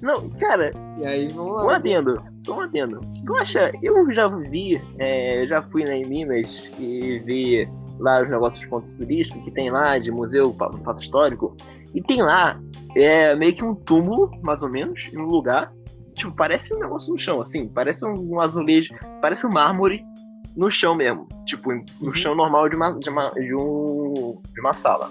Não, 0.00 0.30
cara, 0.30 0.70
E 1.00 1.04
aí, 1.06 1.28
vamos 1.28 1.52
um 1.52 1.64
lá. 1.66 1.76
adendo, 1.76 2.22
só 2.38 2.56
um 2.58 2.60
adendo. 2.60 3.00
Tu 3.26 3.36
acha, 3.36 3.72
eu 3.82 4.10
já 4.12 4.28
vi, 4.28 4.80
é, 4.98 5.44
já 5.46 5.60
fui 5.60 5.84
né, 5.84 5.98
em 5.98 6.06
Minas 6.06 6.70
e 6.78 7.18
vi 7.24 7.68
lá 7.98 8.22
os 8.22 8.30
negócios 8.30 8.60
de 8.62 8.68
pontos 8.68 8.92
turísticos 8.92 9.42
que 9.42 9.50
tem 9.50 9.70
lá, 9.70 9.98
de 9.98 10.12
museu, 10.12 10.54
fa- 10.54 10.70
fato 10.84 11.02
histórico, 11.02 11.56
e 11.92 12.00
tem 12.00 12.22
lá 12.22 12.60
é, 12.94 13.34
meio 13.34 13.52
que 13.54 13.64
um 13.64 13.74
túmulo, 13.74 14.30
mais 14.42 14.62
ou 14.62 14.70
menos, 14.70 15.10
em 15.12 15.18
um 15.18 15.26
lugar, 15.26 15.72
tipo, 16.14 16.32
parece 16.36 16.72
um 16.74 16.78
negócio 16.78 17.12
no 17.12 17.18
chão, 17.18 17.40
assim, 17.40 17.66
parece 17.66 18.06
um, 18.06 18.34
um 18.34 18.40
azulejo, 18.40 18.94
parece 19.20 19.44
um 19.44 19.50
mármore 19.50 20.04
no 20.58 20.68
chão 20.68 20.94
mesmo, 20.94 21.28
tipo, 21.46 21.72
no 21.72 21.84
Uhum. 22.02 22.14
chão 22.14 22.34
normal 22.34 22.68
de 22.68 22.74
uma, 22.76 22.92
de 22.98 23.08
uma, 23.08 23.30
de 23.30 23.54
um, 23.54 24.40
de 24.52 24.60
uma 24.60 24.72
sala. 24.72 25.10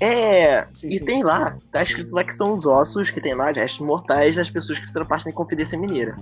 É, 0.00 0.66
Sim, 0.72 0.88
e 0.88 0.98
sim. 0.98 1.04
tem 1.04 1.22
lá, 1.22 1.56
tá 1.70 1.82
escrito 1.82 2.14
lá 2.14 2.24
que 2.24 2.32
são 2.32 2.54
os 2.54 2.64
ossos 2.64 3.10
que 3.10 3.20
tem 3.20 3.34
lá, 3.34 3.52
de 3.52 3.60
restos 3.60 3.84
mortais 3.86 4.36
das 4.36 4.48
pessoas 4.48 4.78
que 4.78 4.86
fizeram 4.86 5.04
parte 5.04 5.24
da 5.24 5.30
Inconfidência 5.30 5.78
Mineira. 5.78 6.16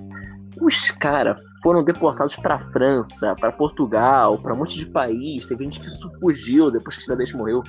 Os 0.61 0.91
caras 0.91 1.41
foram 1.63 1.85
deportados 1.85 2.35
pra 2.35 2.59
França, 2.73 3.35
pra 3.39 3.53
Portugal, 3.53 4.37
pra 4.39 4.55
um 4.55 4.57
monte 4.57 4.77
de 4.79 4.87
país. 4.87 5.47
Teve 5.47 5.63
gente 5.65 5.79
que 5.81 5.87
fugiu 6.19 6.71
depois 6.73 6.97
que 6.97 7.05
Tiradentes 7.05 7.35
morreu. 7.35 7.63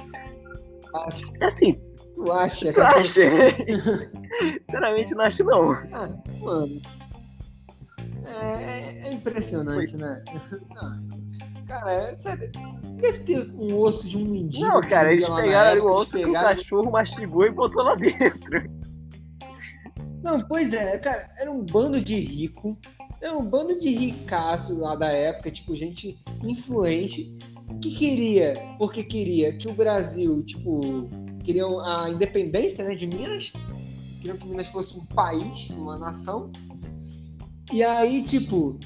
É 1.40 1.46
assim, 1.46 1.80
Tu 2.16 2.32
acha? 2.32 2.74
tu 2.74 2.82
acha? 2.82 3.22
Sinceramente, 4.66 5.14
não 5.14 5.24
acho 5.26 5.44
não. 5.44 5.72
Ah, 5.94 6.10
mano. 6.42 6.82
É, 8.30 9.08
é- 9.08 9.14
impressionante, 9.14 9.96
né? 9.98 10.24
Ah, 10.78 11.00
Cara, 11.68 11.94
é, 11.94 12.18
sério, 12.18 12.50
deve 13.00 13.20
ter 13.20 13.52
um 13.54 13.78
osso 13.78 14.08
de 14.10 14.18
um 14.18 14.26
mendigo. 14.26 14.66
Não, 14.66 14.82
cara, 14.82 15.12
eles 15.14 15.30
pegaram 15.30 15.72
ali 15.72 15.80
o 15.80 15.86
osso 15.94 16.18
que 16.18 16.24
o 16.24 16.28
pegaram- 16.28 16.50
cachorro 16.50 16.92
mastigou 16.92 17.46
e 17.46 17.52
botou 17.52 17.84
lá 17.84 17.94
dentro. 17.94 18.64
Não, 20.24 20.42
pois 20.48 20.74
é, 20.74 20.98
cara, 20.98 21.30
era 21.38 21.52
um 21.52 21.64
bando 21.64 22.02
de 22.02 22.16
rico, 22.20 22.76
era 23.22 23.38
um 23.38 23.46
bando 23.48 23.80
de 23.80 23.90
ricaço 23.90 24.78
lá 24.80 24.96
da 24.96 25.08
época, 25.12 25.52
tipo, 25.52 25.76
gente 25.76 26.20
influente, 26.44 27.38
que 27.82 27.96
queria, 27.96 28.54
porque 28.80 29.04
queria 29.04 29.54
que 29.56 29.70
o 29.70 29.74
Brasil, 29.74 30.42
tipo, 30.44 31.08
queriam 31.44 31.80
a 31.80 32.10
independência, 32.10 32.84
né, 32.84 32.96
de 32.96 33.06
Minas, 33.08 33.54
queriam 34.20 34.38
que 34.38 34.48
Minas 34.48 34.68
fosse 34.68 34.98
um 34.98 35.06
país, 35.06 35.70
uma 35.70 35.98
nação, 35.98 36.52
e 37.72 37.84
aí, 37.84 38.24
tipo, 38.24 38.78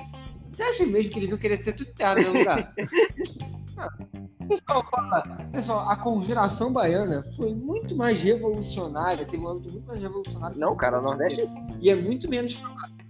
você 0.50 0.64
acha 0.64 0.86
mesmo 0.86 1.10
que 1.12 1.20
eles 1.20 1.30
iam 1.32 1.40
querer 1.40 1.58
ser 1.58 1.74
tuteados 1.74 2.26
no 2.26 2.34
lugar? 2.34 2.74
O 4.44 4.48
pessoal 4.48 4.86
fala, 4.92 5.22
pessoal, 5.52 5.90
a 5.90 5.96
conjuração 5.96 6.72
baiana 6.72 7.24
foi 7.38 7.56
muito 7.56 7.96
mais 7.96 8.22
revolucionária, 8.22 9.26
teve 9.26 9.42
um 9.42 9.48
âmbito 9.48 9.72
muito 9.72 9.88
mais 9.88 10.02
revolucionário. 10.02 10.60
Não, 10.60 10.76
cara, 10.76 11.00
o 11.00 11.04
Nordeste, 11.04 11.50
E 11.80 11.90
é 11.90 11.96
muito 11.96 12.30
menos. 12.30 12.62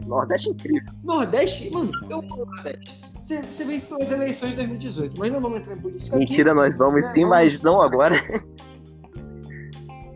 Nordeste 0.05 0.49
é 0.49 0.51
incrível. 0.51 0.93
Nordeste, 1.03 1.71
mano, 1.71 1.91
eu 2.07 2.19
amo 2.19 2.45
Nordeste. 2.45 3.01
Você, 3.23 3.41
você 3.41 3.65
vê 3.65 3.75
isso 3.75 3.87
pelas 3.87 4.11
eleições 4.11 4.51
de 4.51 4.57
2018, 4.57 5.17
mas 5.17 5.31
não 5.31 5.41
vamos 5.41 5.59
entrar 5.59 5.75
em 5.75 5.81
política. 5.81 6.15
aqui. 6.15 6.19
Mentira, 6.19 6.53
nós 6.53 6.77
vamos 6.77 7.01
né, 7.01 7.07
sim, 7.09 7.25
mas 7.25 7.59
não 7.61 7.81
agora. 7.81 8.15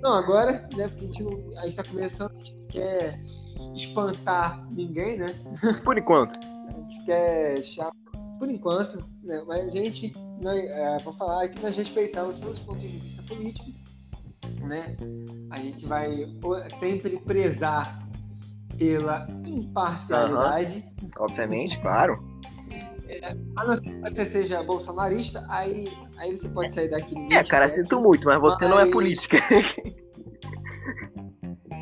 Não, 0.02 0.14
agora, 0.14 0.68
né? 0.76 0.88
Porque 0.88 1.06
a 1.06 1.08
gente, 1.08 1.24
não, 1.24 1.60
a 1.60 1.66
gente 1.66 1.76
tá 1.76 1.84
começando, 1.84 2.32
a 2.32 2.40
gente 2.40 2.56
quer 2.70 3.20
espantar 3.86 4.66
ninguém, 4.72 5.18
né? 5.18 5.28
Por 5.84 5.98
enquanto. 5.98 6.38
A 6.68 6.72
gente 6.72 7.06
quer 7.06 7.56
por 8.40 8.50
enquanto, 8.50 8.98
né? 9.24 9.44
Mas 9.48 9.68
a 9.68 9.72
gente, 9.72 10.14
nós, 10.42 10.58
é, 10.58 10.98
vou 11.00 11.14
falar 11.14 11.48
que 11.50 11.62
nós 11.62 11.76
respeitamos 11.76 12.40
todos 12.40 12.58
os 12.60 12.64
pontos 12.64 12.82
de 12.82 12.88
vista 12.90 13.24
políticos, 13.24 13.74
né? 14.62 14.96
A 15.50 15.58
gente 15.60 15.86
vai 15.86 16.12
sempre 16.70 17.18
prezar 17.20 18.08
pela 18.78 19.28
imparcialidade. 19.46 20.86
Obviamente, 21.18 21.80
claro. 21.82 22.14
A 23.56 23.64
não 23.64 23.76
ser 23.78 23.82
que 23.82 24.10
você 24.12 24.26
seja 24.26 24.62
bolsonarista, 24.62 25.44
aí, 25.50 25.88
aí 26.18 26.36
você 26.36 26.48
pode 26.50 26.74
sair 26.74 26.90
daqui 26.90 27.16
É, 27.34 27.44
cara, 27.44 27.70
sinto 27.70 28.00
muito, 28.00 28.26
mas 28.28 28.40
você 28.40 28.68
não 28.68 28.78
é 28.80 28.84
Mas- 28.84 28.92
política. 28.92 29.38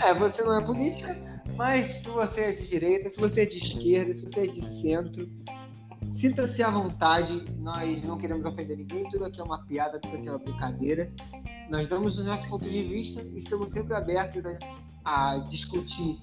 É, 0.04 0.14
você 0.14 0.44
não 0.44 0.60
é 0.60 0.64
política, 0.64 1.16
mas 1.56 2.02
se 2.02 2.10
você 2.10 2.42
é 2.42 2.52
de 2.52 2.68
direita, 2.68 3.10
se 3.10 3.20
você 3.20 3.42
é 3.42 3.46
de 3.46 3.58
esquerda, 3.58 4.14
se 4.14 4.22
você 4.22 4.42
é 4.42 4.48
de 4.48 4.64
centro, 4.64 5.30
sinta-se 6.12 6.64
à 6.64 6.70
vontade. 6.70 7.46
Nós 7.60 8.04
não 8.04 8.18
queremos 8.18 8.46
ofender 8.46 8.78
ninguém, 8.78 9.08
tudo 9.10 9.26
aqui 9.26 9.40
é 9.40 9.44
uma 9.44 9.64
piada, 9.66 10.00
tudo 10.00 10.16
aqui 10.18 10.28
é 10.28 10.32
uma 10.32 10.40
brincadeira. 10.40 11.12
Nós 11.70 11.88
damos 11.88 12.18
os 12.18 12.26
nossos 12.26 12.46
pontos 12.48 12.70
de 12.70 12.84
vista 12.84 13.22
e 13.22 13.38
estamos 13.38 13.72
sempre 13.72 13.96
abertos 13.96 14.44
a, 14.46 14.58
a 15.04 15.38
discutir 15.50 16.20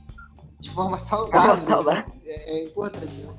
de 0.61 0.71
forma 0.71 0.99
saudável. 0.99 1.41
Forma 1.41 1.59
saudável. 1.59 2.13
É, 2.25 2.59
é 2.59 2.65
importante, 2.65 3.15
né? 3.17 3.35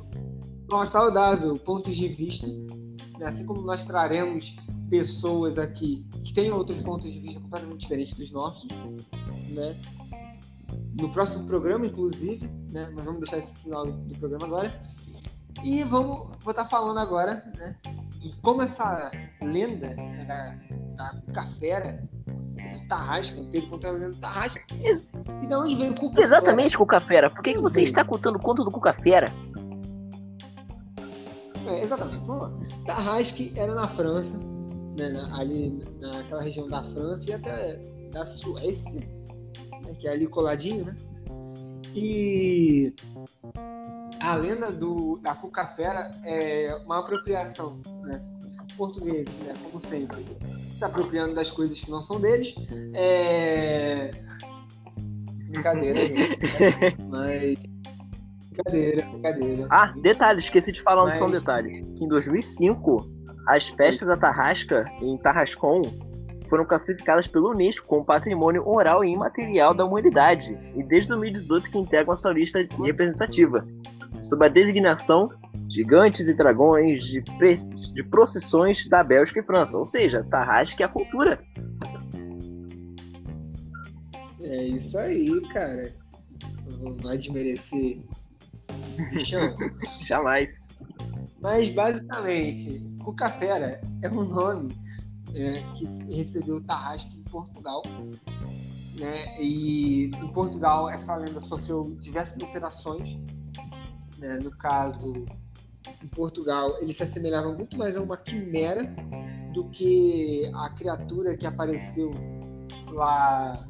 De 0.61 0.69
forma 0.69 0.85
saudável, 0.85 1.53
pontos 1.55 1.95
de 1.95 2.07
vista. 2.09 2.47
né? 2.47 3.25
Assim 3.25 3.45
como 3.45 3.61
nós 3.61 3.83
traremos 3.83 4.55
pessoas 4.89 5.57
aqui 5.57 6.05
que 6.23 6.33
têm 6.33 6.51
outros 6.51 6.79
pontos 6.81 7.11
de 7.11 7.19
vista 7.19 7.39
completamente 7.39 7.79
diferentes 7.81 8.13
dos 8.13 8.31
nossos, 8.31 8.67
né? 9.49 9.75
No 10.99 11.09
próximo 11.11 11.45
programa, 11.47 11.85
inclusive, 11.85 12.47
né? 12.71 12.91
Mas 12.95 13.03
vamos 13.05 13.21
deixar 13.21 13.37
isso 13.39 13.51
pro 13.51 13.61
final 13.61 13.85
do, 13.85 14.17
programa 14.19 14.45
agora. 14.45 14.71
E 15.63 15.83
vamos, 15.83 16.29
vou 16.41 16.51
estar 16.51 16.65
falando 16.65 16.99
agora, 16.99 17.43
né? 17.57 17.75
De 18.19 18.31
como 18.41 18.61
essa 18.61 19.11
lenda 19.41 19.95
da, 20.27 20.55
da 20.95 21.21
Cucafera, 21.25 22.07
do 22.73 22.87
Tarrasca, 22.87 23.35
Pedro 23.51 23.69
contando 23.69 23.95
a 23.95 23.99
lenda 23.99 24.09
do 24.11 24.17
Tarrasca, 24.19 24.61
Ex- 24.81 25.07
e 25.41 25.47
de 25.47 25.55
onde 25.55 25.75
veio 25.75 25.91
o 25.91 25.95
Cucafera? 25.95 26.25
Exatamente, 26.25 26.77
Cuca-Fera. 26.77 27.29
Por 27.29 27.41
que, 27.43 27.53
que 27.53 27.59
você 27.59 27.81
está 27.81 28.03
contando 28.05 28.39
conta 28.39 28.63
do 28.63 28.71
Cuca-Fera? 28.71 29.27
É, 31.67 31.81
exatamente, 31.81 32.25
vamos 32.25 32.43
lá. 32.43 32.51
Tarrasque 32.85 33.53
era 33.55 33.73
na 33.73 33.87
França, 33.87 34.37
né, 34.97 35.09
na- 35.09 35.37
ali 35.37 35.79
naquela 35.99 36.41
região 36.41 36.67
da 36.67 36.83
França 36.83 37.29
e 37.29 37.33
até 37.33 37.77
da 38.11 38.25
Suécia, 38.25 39.01
né, 39.85 39.93
que 39.99 40.07
é 40.07 40.11
ali 40.11 40.27
coladinho, 40.27 40.85
né? 40.85 40.95
E 41.95 42.93
a 44.19 44.35
lenda 44.35 44.71
do, 44.71 45.19
da 45.21 45.35
Cucafera 45.35 46.09
é 46.23 46.75
uma 46.85 46.99
apropriação, 46.99 47.79
né? 48.03 48.21
Portugueses, 48.75 49.37
né? 49.39 49.53
Como 49.63 49.79
sempre, 49.79 50.25
se 50.75 50.83
apropriando 50.83 51.35
das 51.35 51.51
coisas 51.51 51.79
que 51.79 51.91
não 51.91 52.01
são 52.01 52.19
deles. 52.19 52.55
É... 52.95 54.09
Brincadeira, 55.49 55.99
gente. 56.01 56.39
Mas. 57.07 57.59
Brincadeira, 58.49 59.05
brincadeira. 59.07 59.67
Ah, 59.69 59.93
detalhe, 60.01 60.39
esqueci 60.39 60.71
de 60.71 60.81
falar 60.81 61.05
Mas- 61.05 61.21
um 61.21 61.29
detalhe. 61.29 61.83
Que 61.95 62.03
em 62.03 62.07
2005, 62.07 63.07
as 63.47 63.67
festas 63.69 64.07
da 64.07 64.17
Tarrasca, 64.17 64.85
em 65.01 65.15
Tarrascon, 65.17 65.81
foram 66.49 66.65
classificadas 66.65 67.27
pelo 67.27 67.51
Unesco 67.51 67.87
como 67.87 68.05
patrimônio 68.05 68.67
oral 68.67 69.03
e 69.03 69.11
imaterial 69.11 69.73
da 69.73 69.85
humanidade. 69.85 70.57
E 70.75 70.83
desde 70.83 71.09
2018 71.09 71.69
que 71.69 71.77
integram 71.77 72.13
a 72.13 72.15
sua 72.15 72.33
lista 72.33 72.65
representativa. 72.81 73.65
Sob 74.21 74.45
a 74.45 74.49
designação 74.49 75.29
Gigantes 75.69 76.27
e 76.27 76.33
Dragões 76.33 77.03
de, 77.03 77.23
de 77.93 78.03
procissões 78.03 78.87
da 78.87 79.03
Bélgica 79.03 79.39
e 79.39 79.43
França. 79.43 79.77
Ou 79.77 79.85
seja, 79.85 80.23
Tarrasca 80.29 80.83
é 80.83 80.85
a 80.85 80.89
cultura. 80.89 81.39
É 84.39 84.63
isso 84.65 84.97
aí, 84.97 85.41
cara. 85.49 85.91
Vai 87.01 87.17
desmerecer. 87.17 87.99
Bichão. 89.11 89.55
Jamais. 90.05 90.49
Mas 91.41 91.69
basicamente, 91.69 92.85
Cucafera 93.03 93.81
é 94.01 94.09
um 94.09 94.23
nome 94.23 94.82
é, 95.33 95.61
que 95.75 95.85
recebeu 96.13 96.57
o 96.57 96.61
Tarrasque 96.61 97.17
em 97.17 97.23
Portugal. 97.23 97.81
Né? 98.99 99.41
E 99.41 100.05
em 100.05 100.27
Portugal 100.33 100.89
essa 100.89 101.15
lenda 101.15 101.39
sofreu 101.39 101.95
diversas 101.99 102.41
alterações. 102.41 103.17
né? 104.19 104.39
No 104.43 104.51
caso, 104.51 105.25
em 106.03 106.07
Portugal 106.07 106.77
ele 106.79 106.93
se 106.93 107.01
assemelhava 107.03 107.51
muito 107.53 107.75
mais 107.77 107.97
a 107.97 108.01
uma 108.01 108.15
quimera 108.17 108.83
do 109.53 109.65
que 109.69 110.49
a 110.53 110.69
criatura 110.69 111.35
que 111.35 111.45
apareceu 111.47 112.11
lá 112.91 113.65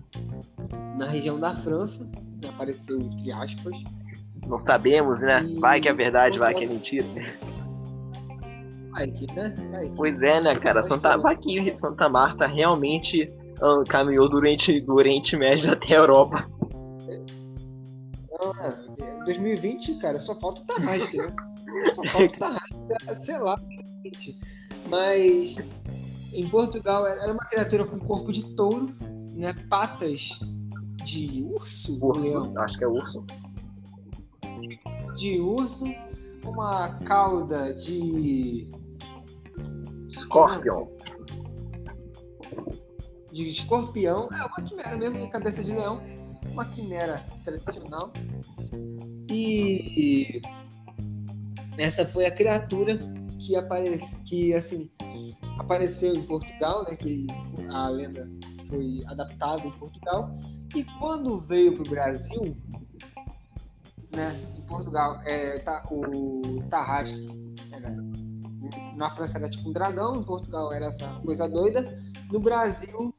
na 0.98 1.06
região 1.08 1.40
da 1.40 1.56
França. 1.56 2.04
né? 2.04 2.50
Apareceu 2.50 3.00
entre 3.00 3.32
aspas. 3.32 3.76
Não 4.46 4.60
sabemos, 4.60 5.22
né? 5.22 5.42
E- 5.44 5.58
Vai 5.58 5.80
que 5.80 5.88
é 5.88 5.94
verdade, 5.94 6.38
vai 6.38 6.54
que 6.54 6.66
é 6.66 6.68
mentira. 6.68 7.08
Né? 8.94 9.92
Pois 9.96 10.22
é, 10.22 10.42
né, 10.42 10.60
cara? 10.60 10.84
Santa, 10.84 11.18
vai 11.18 11.36
que 11.38 11.74
Santa 11.76 12.08
Marta 12.10 12.46
realmente 12.48 13.28
ah, 13.62 13.84
caminhou 13.88 14.30
do 14.30 14.38
Oriente, 14.38 14.80
do 14.82 14.94
Oriente 14.96 15.36
Médio 15.36 15.72
até 15.74 15.96
a 15.96 16.00
Europa. 16.00 16.46
Ah, 18.42 18.74
2020, 19.26 20.00
cara, 20.00 20.20
só 20.20 20.36
falta 20.36 20.62
o 20.62 20.66
Tarrasque, 20.66 21.18
né? 21.18 21.34
Só 21.94 22.04
falta 22.04 22.36
o 22.36 22.38
Tarrasque, 22.40 23.26
sei 23.26 23.40
lá. 23.40 23.56
gente. 24.04 24.38
Mas 24.90 25.56
em 26.34 26.48
Portugal 26.50 27.08
era 27.08 27.32
uma 27.32 27.46
criatura 27.46 27.86
com 27.86 27.98
corpo 28.00 28.32
de 28.32 28.44
touro, 28.56 28.88
né? 29.34 29.54
Patas 29.70 30.30
de 31.06 31.44
urso, 31.44 31.98
Urso, 32.02 32.60
acho 32.60 32.78
que 32.78 32.84
é 32.84 32.88
urso. 32.88 33.26
de 35.16 35.40
urso, 35.40 35.84
uma 36.46 36.96
cauda 37.06 37.74
de 37.74 38.68
Scorpion. 40.14 40.88
de 43.32 43.48
escorpião, 43.50 44.30
é 44.32 44.46
uma 44.46 44.62
quimera 44.62 44.96
mesmo, 44.96 45.18
em 45.18 45.30
cabeça 45.30 45.64
de 45.64 45.72
leão, 45.74 46.00
uma 46.52 46.66
quimera 46.66 47.24
tradicional. 47.44 48.14
E 49.32 50.40
essa 51.78 52.06
foi 52.06 52.28
a 52.28 52.32
criatura 52.32 53.00
que 53.40 53.56
aparece, 53.56 54.16
que 54.22 54.54
assim 54.54 54.92
apareceu 55.58 56.14
em 56.14 56.22
Portugal, 56.24 56.84
né? 56.84 56.96
Que 56.96 57.26
a 57.70 57.90
lenda 57.90 58.30
foi 58.70 59.04
adaptada 59.08 59.66
em 59.66 59.72
Portugal 59.72 60.38
e 60.76 60.84
quando 61.00 61.40
veio 61.40 61.74
para 61.74 61.88
o 61.88 61.90
Brasil, 61.90 62.56
né? 64.12 64.40
Em 64.56 64.62
Portugal, 64.62 65.20
é, 65.26 65.58
tá, 65.60 65.84
o 65.90 66.62
Tarrasque 66.70 67.26
era- 67.72 67.96
na 68.96 69.10
França 69.10 69.38
era 69.38 69.50
tipo 69.50 69.70
um 69.70 69.74
dragão, 69.74 70.16
em 70.16 70.24
Portugal 70.24 70.72
era 70.72 70.88
essa 70.88 71.08
coisa 71.26 71.48
doida. 71.48 72.02
No 72.32 72.40
Brasil 72.40 73.14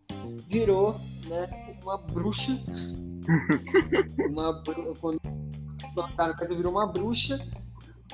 virou, 0.49 0.97
né? 1.27 1.77
Uma 1.83 1.99
bruxa. 1.99 2.53
uma 4.29 4.63
quando 5.01 5.21
plantaram 5.95 6.31
no 6.31 6.37
Brasil 6.37 6.57
virou 6.57 6.73
uma 6.73 6.87
bruxa 6.87 7.39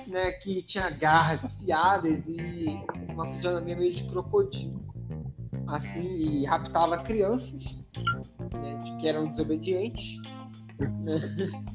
né, 0.07 0.33
que 0.33 0.63
tinha 0.63 0.91
garras 0.91 1.45
afiadas 1.45 2.29
e 2.29 2.67
uma 3.09 3.27
fisionomia 3.27 3.77
meio 3.77 3.93
de 3.93 4.05
crocodilo. 4.05 4.81
Assim, 5.67 6.03
e 6.03 6.45
raptava 6.45 6.99
crianças, 6.99 7.65
né, 8.53 8.79
que 8.99 9.09
eram 9.09 9.29
desobedientes. 9.29 10.21
Né? 10.79 11.21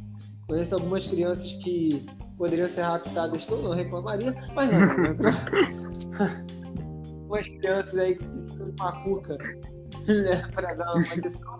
Conheço 0.48 0.76
algumas 0.76 1.06
crianças 1.06 1.52
que 1.54 2.06
poderiam 2.38 2.68
ser 2.68 2.82
raptadas 2.82 3.46
que 3.46 3.52
eu 3.52 3.62
não 3.62 3.74
reclamaria, 3.74 4.36
mas 4.54 4.70
não, 4.72 4.80
umas 7.28 7.48
crianças 7.48 7.98
aí 7.98 8.16
que 8.16 8.26
precisam 8.26 8.70
de 8.72 8.82
uma 8.82 9.04
cuca 9.04 9.38
né, 10.08 10.48
para 10.54 10.74
dar 10.74 10.94
uma 10.96 11.16
lição. 11.16 11.60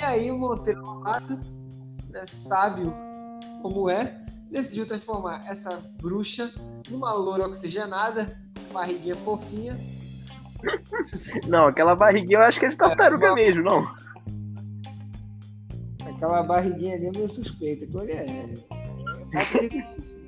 E 0.00 0.04
aí 0.04 0.30
o 0.30 0.38
Monteiro 0.38 0.82
Lobato, 0.82 1.38
né, 2.10 2.26
sábio 2.26 2.94
como 3.62 3.88
é, 3.88 4.24
decidiu 4.50 4.86
transformar 4.86 5.40
essa 5.48 5.82
bruxa 6.00 6.52
numa 6.90 7.12
loura 7.12 7.46
oxigenada, 7.46 8.26
barriguinha 8.72 9.14
fofinha. 9.16 9.78
Não, 11.46 11.66
aquela 11.66 11.94
barriguinha 11.94 12.38
eu 12.38 12.42
acho 12.42 12.58
que 12.58 12.66
é 12.66 12.68
de 12.68 12.76
tartaruga 12.76 13.28
é, 13.28 13.34
mesmo, 13.34 13.62
não. 13.62 13.86
Aquela 16.06 16.42
barriguinha 16.42 16.94
ali 16.94 17.06
é 17.06 17.10
meio 17.10 17.28
suspeita. 17.28 17.84
Aquilo 17.84 18.02
é 18.08 18.54
falta 19.34 19.58
de 19.58 19.64
exercício. 19.64 20.20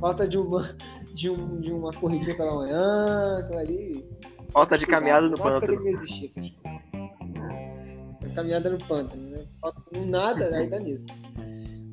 falta 0.00 0.28
de 0.28 0.38
uma, 0.38 0.76
de, 1.14 1.30
um, 1.30 1.60
de 1.60 1.72
uma 1.72 1.92
corridinha 1.92 2.36
pela 2.36 2.54
manhã, 2.54 3.38
aquilo 3.38 3.58
ali. 3.58 4.08
Falta 4.50 4.78
de 4.78 4.86
caminhada 4.86 5.28
no 5.28 5.36
pântano. 5.36 5.80
Não 5.80 5.86
existir 5.86 6.24
essas 6.24 6.50
coisas. 6.50 8.34
Caminhada 8.34 8.70
no 8.70 8.78
pântano, 8.78 9.30
né? 9.30 9.44
Falta 9.60 9.82
nada, 10.06 10.56
aí 10.56 10.70
dá 10.70 10.78
nisso. 10.78 11.06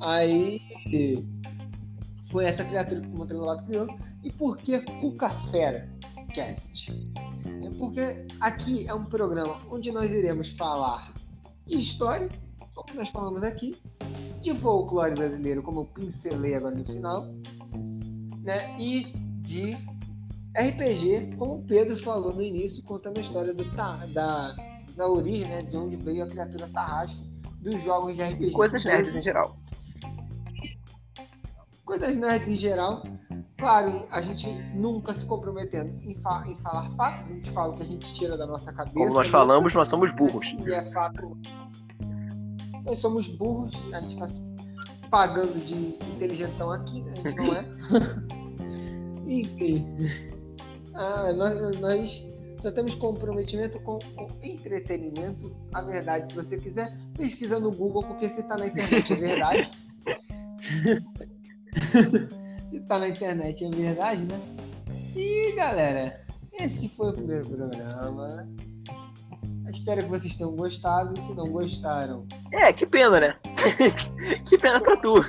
Aí 0.00 0.60
foi 2.26 2.44
essa 2.44 2.64
criatura 2.64 3.00
que 3.00 3.06
o 3.08 3.10
Monteiro 3.10 3.40
Lobato 3.40 3.64
criou. 3.64 3.88
E 4.22 4.30
por 4.30 4.56
que 4.56 4.80
Cuca 5.00 5.30
Fera 5.50 5.88
Cast? 6.34 6.90
É 7.64 7.70
porque 7.78 8.26
aqui 8.40 8.86
é 8.86 8.94
um 8.94 9.04
programa 9.04 9.60
onde 9.70 9.90
nós 9.90 10.12
iremos 10.12 10.50
falar 10.56 11.12
de 11.66 11.78
história, 11.78 12.28
como 12.74 12.94
nós 12.94 13.08
falamos 13.08 13.42
aqui, 13.42 13.74
de 14.40 14.54
folclore 14.54 15.14
brasileiro, 15.14 15.62
como 15.62 15.80
eu 15.80 15.84
pincelei 15.84 16.54
agora 16.54 16.74
no 16.74 16.84
final, 16.84 17.26
né? 18.42 18.76
E 18.78 19.12
de 19.40 19.70
RPG, 20.56 21.36
como 21.36 21.56
o 21.56 21.62
Pedro 21.64 21.96
falou 22.02 22.32
no 22.32 22.42
início, 22.42 22.82
contando 22.84 23.18
a 23.18 23.20
história 23.20 23.52
do, 23.52 23.64
da, 24.12 24.56
da 24.96 25.08
origem, 25.08 25.48
né? 25.48 25.58
De 25.58 25.76
onde 25.76 25.96
veio 25.96 26.24
a 26.24 26.26
criatura 26.26 26.68
Tarrasque 26.68 27.22
dos 27.60 27.82
jogos 27.82 28.14
de 28.16 28.22
RPG. 28.22 28.52
Coisas 28.52 28.84
nerds 28.84 29.14
em 29.14 29.22
geral 29.22 29.56
coisas 31.86 32.14
nerds 32.14 32.48
em 32.48 32.56
geral. 32.56 33.02
Claro, 33.56 34.06
a 34.10 34.20
gente 34.20 34.46
nunca 34.74 35.14
se 35.14 35.24
comprometendo 35.24 35.98
em, 36.02 36.14
fa 36.16 36.44
em 36.46 36.58
falar 36.58 36.90
fatos, 36.90 37.26
a 37.26 37.28
gente 37.30 37.50
fala 37.52 37.72
o 37.72 37.76
que 37.76 37.82
a 37.84 37.86
gente 37.86 38.12
tira 38.12 38.36
da 38.36 38.46
nossa 38.46 38.70
cabeça. 38.70 38.94
Como 38.94 39.14
nós 39.14 39.28
falamos, 39.28 39.74
nós 39.74 39.88
somos 39.88 40.12
burros. 40.12 40.54
E 40.66 40.74
é 40.74 40.84
fato. 40.92 41.38
Nós 42.86 43.00
somos 43.00 43.26
burros, 43.26 43.74
a 43.92 44.00
gente 44.00 44.12
está 44.12 44.26
pagando 45.10 45.58
de 45.64 45.74
inteligentão 46.14 46.70
aqui, 46.70 47.02
né? 47.02 47.12
a 47.12 47.28
gente 47.28 47.36
não 47.36 47.54
é. 47.54 47.64
Enfim. 49.26 49.84
Ah, 50.94 51.32
nós, 51.32 51.80
nós 51.80 52.24
só 52.60 52.70
temos 52.70 52.94
comprometimento 52.94 53.80
com 53.80 53.98
o 53.98 54.26
entretenimento. 54.42 55.54
A 55.74 55.82
verdade, 55.82 56.30
se 56.30 56.34
você 56.34 56.56
quiser, 56.56 56.96
pesquisa 57.16 57.58
no 57.58 57.70
Google, 57.70 58.04
porque 58.04 58.28
se 58.28 58.40
está 58.40 58.56
na 58.56 58.66
internet 58.66 59.12
é 59.12 59.16
verdade. 59.16 59.70
Se 62.70 62.80
tá 62.80 62.98
na 62.98 63.08
internet 63.08 63.64
é 63.64 63.70
verdade, 63.70 64.22
né? 64.22 64.40
E 65.14 65.52
galera, 65.52 66.20
esse 66.58 66.88
foi 66.88 67.10
o 67.10 67.12
primeiro 67.12 67.46
programa. 67.46 68.48
Espero 69.70 70.02
que 70.02 70.08
vocês 70.08 70.34
tenham 70.34 70.54
gostado. 70.54 71.14
E 71.16 71.20
se 71.20 71.34
não 71.34 71.48
gostaram. 71.48 72.26
É, 72.52 72.72
que 72.72 72.86
pena, 72.86 73.20
né? 73.20 73.36
que 74.48 74.58
pena 74.58 74.80
pra 74.80 74.96
tu. 74.96 75.22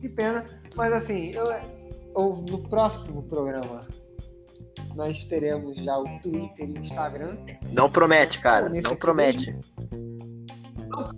Que 0.00 0.08
pena. 0.08 0.44
Mas 0.76 0.92
assim, 0.92 1.30
eu, 1.34 1.44
eu, 2.16 2.44
no 2.48 2.58
próximo 2.68 3.22
programa 3.24 3.86
nós 4.94 5.24
teremos 5.24 5.76
já 5.76 5.98
o 5.98 6.04
Twitter 6.20 6.68
e 6.68 6.72
o 6.72 6.78
Instagram. 6.78 7.36
Não 7.72 7.90
promete, 7.90 8.40
cara. 8.40 8.68
Não 8.68 8.96
promete. 8.96 9.56
Não, 10.88 11.10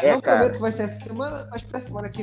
é, 0.00 0.12
não 0.12 0.20
cara. 0.20 0.36
prometo 0.38 0.52
que 0.54 0.60
vai 0.60 0.72
ser 0.72 0.82
essa 0.84 1.04
semana, 1.04 1.48
mas 1.50 1.62
pra 1.62 1.80
semana 1.80 2.08
que 2.08 2.22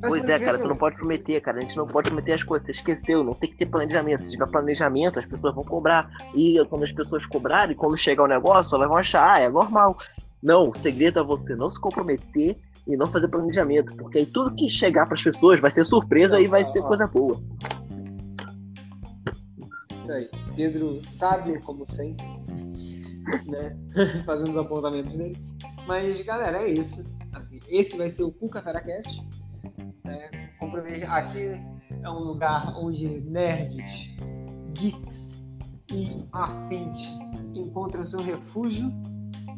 Pois 0.00 0.28
é, 0.28 0.38
cara, 0.38 0.58
você 0.58 0.68
não 0.68 0.76
pode 0.76 0.96
prometer, 0.96 1.40
cara. 1.40 1.58
A 1.58 1.60
gente 1.60 1.76
não 1.76 1.86
pode 1.86 2.08
prometer 2.08 2.32
as 2.32 2.42
coisas. 2.42 2.66
Você 2.66 2.72
esqueceu, 2.72 3.24
não 3.24 3.32
tem 3.32 3.50
que 3.50 3.56
ter 3.56 3.66
planejamento. 3.66 4.22
Se 4.22 4.30
tiver 4.30 4.48
planejamento, 4.50 5.18
as 5.18 5.26
pessoas 5.26 5.54
vão 5.54 5.64
cobrar. 5.64 6.10
E 6.34 6.62
quando 6.68 6.84
as 6.84 6.92
pessoas 6.92 7.24
cobrarem, 7.26 7.74
quando 7.74 7.96
chegar 7.96 8.24
o 8.24 8.28
negócio, 8.28 8.74
elas 8.76 8.88
vão 8.88 8.96
achar, 8.96 9.34
ah, 9.34 9.40
é 9.40 9.48
normal. 9.48 9.96
Não, 10.42 10.68
o 10.68 10.74
segredo 10.74 11.18
é 11.18 11.22
você 11.22 11.54
não 11.56 11.70
se 11.70 11.80
comprometer 11.80 12.56
e 12.86 12.96
não 12.96 13.06
fazer 13.06 13.28
planejamento. 13.28 13.96
Porque 13.96 14.18
aí 14.18 14.26
tudo 14.26 14.54
que 14.54 14.68
chegar 14.68 15.06
para 15.06 15.14
as 15.14 15.22
pessoas 15.22 15.60
vai 15.60 15.70
ser 15.70 15.84
surpresa 15.84 16.38
e 16.40 16.46
vai 16.46 16.64
ser 16.64 16.82
coisa 16.82 17.06
boa. 17.06 17.40
Isso 20.02 20.12
aí. 20.12 20.28
Pedro 20.54 21.00
sábio, 21.04 21.60
como 21.62 21.90
sempre. 21.90 22.24
né? 23.46 23.76
Fazendo 24.24 24.50
os 24.50 24.56
apontamentos 24.56 25.12
dele. 25.12 25.36
Mas, 25.86 26.22
galera, 26.22 26.62
é 26.62 26.70
isso. 26.70 27.02
Assim, 27.32 27.58
esse 27.68 27.96
vai 27.96 28.08
ser 28.08 28.22
o 28.22 28.32
Cuca 28.32 28.62
Feracast. 28.62 29.10
Né? 30.06 30.30
Aqui 31.08 31.60
é 32.02 32.10
um 32.10 32.20
lugar 32.20 32.74
onde 32.78 33.20
nerds, 33.22 34.14
geeks 34.72 35.42
e 35.92 36.14
afins 36.32 36.98
encontram 37.54 38.04
seu 38.04 38.20
refúgio, 38.20 38.90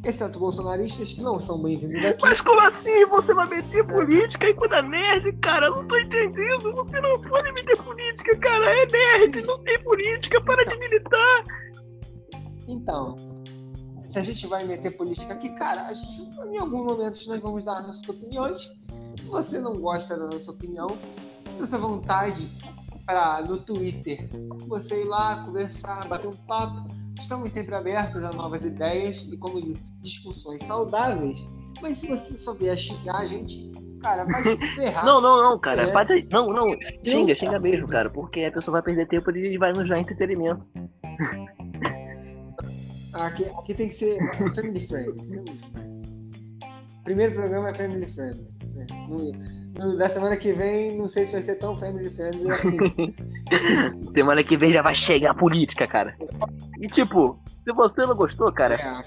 exceto 0.05 0.39
bolsonaristas 0.39 1.13
que 1.13 1.21
não 1.21 1.39
são 1.39 1.63
bem-vindos 1.63 2.05
aqui. 2.05 2.23
Mas 2.23 2.41
como 2.41 2.61
assim? 2.61 3.05
Você 3.07 3.35
vai 3.35 3.49
meter 3.49 3.87
política 3.87 4.49
enquanto 4.49 4.75
é 4.75 4.83
nerd, 4.83 5.33
cara? 5.41 5.67
Eu 5.67 5.77
não 5.77 5.87
tô 5.87 5.99
entendendo. 5.99 6.73
Você 6.73 7.01
não 7.01 7.21
pode 7.21 7.53
meter 7.53 7.77
política, 7.83 8.37
cara. 8.39 8.77
É 8.77 8.87
nerd, 8.87 9.43
não 9.43 9.63
tem 9.65 9.79
política, 9.81 10.41
para 10.41 10.65
de 10.65 10.79
militar. 10.79 11.45
Então, 12.67 13.17
se 14.09 14.18
a 14.18 14.23
gente 14.23 14.47
vai 14.47 14.64
meter 14.64 14.97
política 14.97 15.35
aqui, 15.35 15.51
cara, 15.51 15.87
a 15.87 15.92
gente, 15.92 16.23
em 16.51 16.57
algum 16.57 16.85
momento 16.85 17.18
nós 17.29 17.40
vamos 17.40 17.62
dar 17.62 17.83
nossas 17.83 18.09
opiniões. 18.09 18.71
Se 19.21 19.29
você 19.29 19.61
não 19.61 19.75
gosta 19.75 20.16
da 20.16 20.27
nossa 20.27 20.51
opinião, 20.51 20.88
sinta 21.44 21.64
essa 21.64 21.79
vontade 21.79 22.49
para 23.05 23.42
no 23.42 23.59
Twitter 23.59 24.29
você 24.66 25.03
ir 25.03 25.05
lá 25.05 25.44
conversar, 25.44 26.09
bater 26.09 26.29
um 26.29 26.37
papo. 26.47 26.88
Estamos 27.21 27.53
sempre 27.53 27.75
abertos 27.75 28.23
a 28.25 28.31
novas 28.31 28.64
ideias 28.64 29.27
e, 29.31 29.37
como 29.37 29.61
diz, 29.61 29.79
discussões 30.01 30.62
saudáveis. 30.62 31.38
Mas 31.83 31.99
se 31.99 32.07
você 32.07 32.38
só 32.38 32.55
vier 32.55 32.79
xingar 32.79 33.18
a 33.18 33.27
gente, 33.27 33.71
cara, 34.01 34.25
vai 34.25 34.42
se 34.42 34.57
ferrar. 34.75 35.05
Não, 35.07 35.21
não, 35.21 35.42
não, 35.42 35.59
cara. 35.59 35.83
É. 35.83 36.27
Não, 36.33 36.53
não, 36.53 36.68
xinga, 37.05 37.35
xinga 37.35 37.59
mesmo, 37.59 37.88
cara. 37.88 38.09
Porque 38.09 38.44
a 38.44 38.53
pessoa 38.53 38.75
vai 38.75 38.83
perder 38.83 39.07
tempo 39.07 39.31
e 39.37 39.59
vai 39.59 39.73
nos 39.73 39.88
dar 39.88 39.99
entretenimento. 39.99 40.66
Aqui, 43.19 43.45
aqui 43.45 43.75
tem 43.75 43.89
que 43.89 43.95
ser 43.95 44.19
family 44.55 44.87
friendly. 44.87 45.45
Primeiro 47.05 47.35
programa 47.35 47.71
é 47.71 47.75
family 47.75 48.07
friendly. 48.07 48.47
Né? 48.75 48.87
No, 49.09 49.87
no, 49.87 49.99
da 49.99 50.09
semana 50.09 50.37
que 50.37 50.53
vem, 50.53 50.97
não 50.97 51.09
sei 51.09 51.27
se 51.27 51.33
vai 51.33 51.43
ser 51.43 51.57
tão 51.57 51.77
family 51.77 52.11
friendly 52.11 52.51
assim. 52.51 52.79
semana 54.13 54.45
que 54.45 54.57
vem 54.57 54.73
já 54.73 54.83
vai 54.83 54.95
chegar 54.95 55.33
a 55.33 55.35
política, 55.35 55.87
cara. 55.87 56.17
E 56.81 56.87
tipo, 56.87 57.39
se 57.57 57.73
você 57.73 58.07
não 58.07 58.15
gostou, 58.15 58.53
cara. 58.53 58.75
É. 58.77 59.03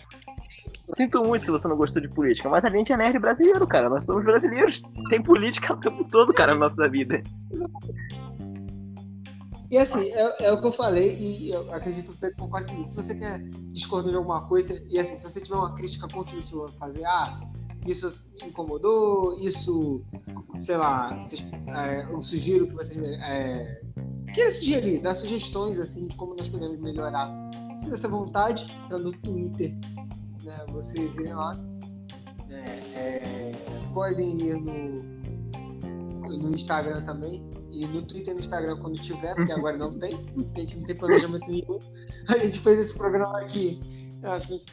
Sinto 0.90 1.24
muito 1.24 1.46
se 1.46 1.52
você 1.52 1.68
não 1.68 1.78
gostou 1.78 2.02
de 2.02 2.10
política, 2.10 2.50
mas 2.50 2.66
a 2.66 2.70
gente 2.70 2.92
é 2.92 2.98
nerd 2.98 3.18
brasileiro, 3.18 3.66
cara. 3.66 3.90
Nós 3.90 4.04
somos 4.04 4.24
brasileiros. 4.26 4.82
Tem 5.10 5.22
política 5.22 5.74
o 5.74 5.78
tempo 5.78 6.04
todo, 6.10 6.34
cara, 6.34 6.54
na 6.54 6.68
nossa 6.68 6.90
vida. 6.90 7.24
E 9.72 9.78
assim, 9.78 10.12
é, 10.12 10.48
é, 10.48 10.52
o 10.52 10.60
que 10.60 10.68
eu 10.68 10.72
falei, 10.74 11.18
e 11.18 11.50
eu 11.50 11.74
acredito 11.74 12.12
que 12.12 12.18
o 12.18 12.20
Pedro 12.20 12.36
concorda 12.40 12.68
comigo. 12.68 12.90
Se 12.90 12.96
você 12.98 13.16
quer 13.16 13.40
discordar 13.72 14.12
de 14.12 14.18
alguma 14.18 14.46
coisa, 14.46 14.84
e 14.90 15.00
assim, 15.00 15.16
se 15.16 15.24
você 15.24 15.40
tiver 15.40 15.56
uma 15.56 15.74
crítica 15.74 16.10
construtiva, 16.10 16.68
fazer, 16.78 17.06
ah, 17.06 17.40
isso 17.88 18.14
incomodou, 18.46 19.40
isso, 19.40 20.04
sei 20.60 20.76
lá, 20.76 21.24
vocês, 21.24 21.42
é, 21.70 22.04
eu 22.04 22.22
sugiro 22.22 22.68
que 22.68 22.74
vocês 22.74 23.02
é, 23.02 23.82
queiram 24.34 24.52
sugerir, 24.52 25.00
dar 25.00 25.14
sugestões 25.14 25.80
assim 25.80 26.06
de 26.06 26.18
como 26.18 26.36
nós 26.36 26.50
podemos 26.50 26.78
melhorar. 26.78 27.32
Se 27.80 27.90
dessa 27.90 28.10
vontade, 28.10 28.66
tá 28.90 28.98
no 28.98 29.14
Twitter, 29.14 29.72
né, 30.44 30.66
vocês 30.68 31.16
irem 31.16 31.34
lá. 31.34 31.58
É, 32.50 32.56
é, 32.94 33.52
podem 33.94 34.38
ir 34.38 34.56
no, 34.56 35.21
no 36.38 36.56
Instagram 36.56 37.02
também, 37.02 37.44
e 37.72 37.86
no 37.86 38.02
Twitter 38.02 38.32
e 38.32 38.36
no 38.36 38.40
Instagram 38.40 38.78
quando 38.78 39.00
tiver, 39.02 39.36
porque 39.36 39.52
agora 39.52 39.78
não 39.78 39.98
tem, 39.98 40.18
porque 40.34 40.62
a 40.62 40.64
gente 40.64 40.78
não 40.78 40.86
tem 40.86 40.96
planejamento 40.96 41.48
nenhum. 41.50 41.80
A 42.28 42.38
gente 42.38 42.60
fez 42.60 42.80
esse 42.80 42.94
programa 42.94 43.40
aqui, 43.40 43.80
a 44.24 44.38
gente 44.38 44.66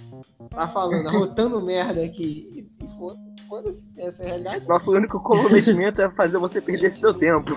tá 0.50 0.68
falando, 0.68 1.06
arrotando 1.08 1.60
merda 1.60 2.04
aqui 2.04 2.68
e, 2.80 2.88
foda. 2.96 3.18
foda-se, 3.48 3.86
essa 3.98 4.22
é 4.22 4.26
a 4.26 4.28
realidade. 4.28 4.68
Nosso 4.68 4.92
único 4.92 5.20
comprometimento 5.22 6.02
é 6.02 6.10
fazer 6.10 6.38
você 6.38 6.60
perder 6.60 6.94
seu 6.94 7.14
tempo. 7.14 7.56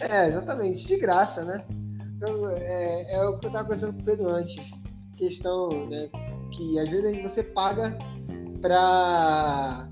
É, 0.00 0.28
exatamente, 0.28 0.86
de 0.86 0.98
graça, 0.98 1.44
né? 1.44 1.64
Então, 2.16 2.48
é, 2.50 3.16
é 3.16 3.24
o 3.24 3.38
que 3.38 3.46
eu 3.46 3.52
tava 3.52 3.64
conversando 3.64 3.94
com 3.94 4.00
o 4.00 4.04
Pedro 4.04 4.28
antes. 4.30 4.56
Questão, 5.16 5.68
né? 5.88 6.08
Que 6.52 6.78
às 6.78 6.88
vezes 6.88 7.22
você 7.22 7.42
paga 7.42 7.96
pra 8.60 9.88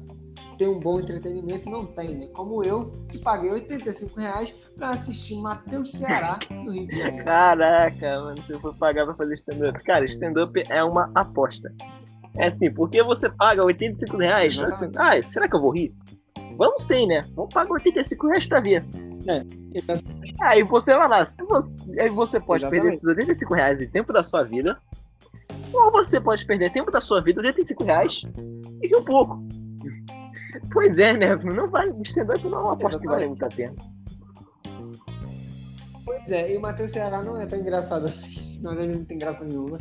ter 0.63 0.69
um 0.69 0.79
bom 0.79 1.01
entretenimento 1.01 1.69
não 1.69 1.85
tem, 1.85 2.17
né? 2.17 2.29
Como 2.33 2.65
eu, 2.65 2.93
que 3.09 3.19
paguei 3.19 3.51
85 3.51 4.21
reais 4.21 4.55
pra 4.77 4.91
assistir 4.91 5.35
Matheus 5.35 5.91
Ceará 5.91 6.39
no 6.51 6.71
Rio 6.71 6.87
de 6.87 6.97
Janeiro. 6.97 7.25
Caraca, 7.25 8.21
mano, 8.21 8.43
se 8.45 8.53
eu 8.53 8.61
for 8.61 8.73
pagar 8.77 9.05
pra 9.07 9.15
fazer 9.15 9.35
stand-up. 9.35 9.83
Cara, 9.83 10.05
stand-up 10.05 10.63
é 10.69 10.85
uma 10.85 11.11
aposta. 11.17 11.75
É 12.37 12.47
assim, 12.47 12.73
porque 12.73 13.03
você 13.03 13.29
paga 13.29 13.65
85 13.65 14.17
reais? 14.17 14.57
Você, 14.57 14.89
ah, 14.97 15.21
será 15.23 15.49
que 15.49 15.57
eu 15.57 15.61
vou 15.61 15.73
rir? 15.73 15.93
Vamos 16.57 16.87
sim, 16.87 17.07
né? 17.07 17.23
Vamos 17.35 17.53
pagar 17.53 17.73
85 17.73 18.27
reais 18.29 18.47
pra 18.47 18.61
ver. 18.61 18.85
É, 19.27 19.45
Aí 20.43 20.63
você 20.63 20.97
vai 20.97 21.09
lá, 21.09 21.27
se 21.27 21.43
você, 21.45 22.01
aí 22.01 22.09
você 22.09 22.39
pode 22.39 22.63
Exatamente. 22.63 22.83
perder 22.83 22.95
esses 22.95 23.09
85 23.09 23.55
reais 23.55 23.79
de 23.79 23.87
tempo 23.89 24.13
da 24.13 24.23
sua 24.23 24.45
vida, 24.45 24.79
ou 25.73 25.91
você 25.91 26.21
pode 26.21 26.45
perder 26.47 26.73
tempo 26.73 26.91
da 26.91 27.01
sua 27.01 27.21
vida, 27.21 27.41
85 27.41 27.85
reais, 27.85 28.23
e 28.81 28.97
um 28.97 29.05
pouco. 29.05 29.43
Pois 30.73 30.99
é, 30.99 31.13
né? 31.13 31.37
Não 31.37 31.69
vale, 31.69 31.93
stand-up 32.03 32.43
não 32.45 32.59
é 32.59 32.63
uma 32.63 32.73
aposta 32.75 33.01
que 33.01 33.07
vale 33.07 33.27
muito 33.27 33.45
a 33.45 33.49
pena. 33.49 33.75
Pois 36.05 36.31
é, 36.31 36.53
e 36.53 36.57
o 36.57 36.61
Matheus 36.61 36.91
Ceará 36.91 37.23
não 37.23 37.41
é 37.41 37.47
tão 37.47 37.59
engraçado 37.59 38.07
assim. 38.07 38.61
Na 38.61 38.71
verdade, 38.71 38.91
ele 38.91 38.99
não 38.99 39.05
tem 39.05 39.19
graça 39.19 39.45
nenhuma. 39.45 39.79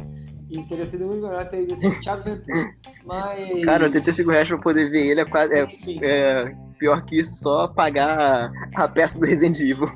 E 0.49 0.63
teria 0.65 0.85
sido 0.85 1.05
muito 1.05 1.21
melhor 1.21 1.47
ter 1.47 1.63
ido 1.63 1.73
assim, 1.73 1.87
o 1.87 2.01
Thiago 2.01 2.23
Ventura. 2.23 2.71
Mas. 3.05 3.65
Cara, 3.65 3.85
85 3.85 4.31
reais 4.31 4.47
pra 4.47 4.57
poder 4.57 4.89
ver 4.89 5.07
ele 5.07 5.21
é 5.21 5.25
quase. 5.25 5.53
É, 5.53 5.67
é 6.03 6.55
pior 6.77 7.05
que 7.05 7.19
isso, 7.19 7.35
só 7.35 7.67
pagar 7.69 8.51
a 8.75 8.87
peça 8.87 9.19
do 9.19 9.25
Resident 9.25 9.59
Evil. 9.59 9.89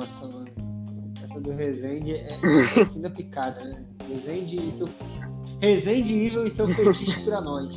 nossa, 0.00 0.26
mano. 0.28 0.48
Essa 1.22 1.40
do 1.40 1.52
Resende 1.52 2.12
é 2.12 2.28
é 2.32 2.84
fim 2.86 3.00
da 3.00 3.10
picada, 3.10 3.64
né? 3.64 3.84
Resende 4.08 4.56
e 4.56 4.72
seu. 4.72 4.88
Resende 5.60 6.14
Evil 6.14 6.46
e 6.46 6.50
seu 6.50 6.66
fetiche 6.74 7.22
pra 7.24 7.40
nós. 7.40 7.74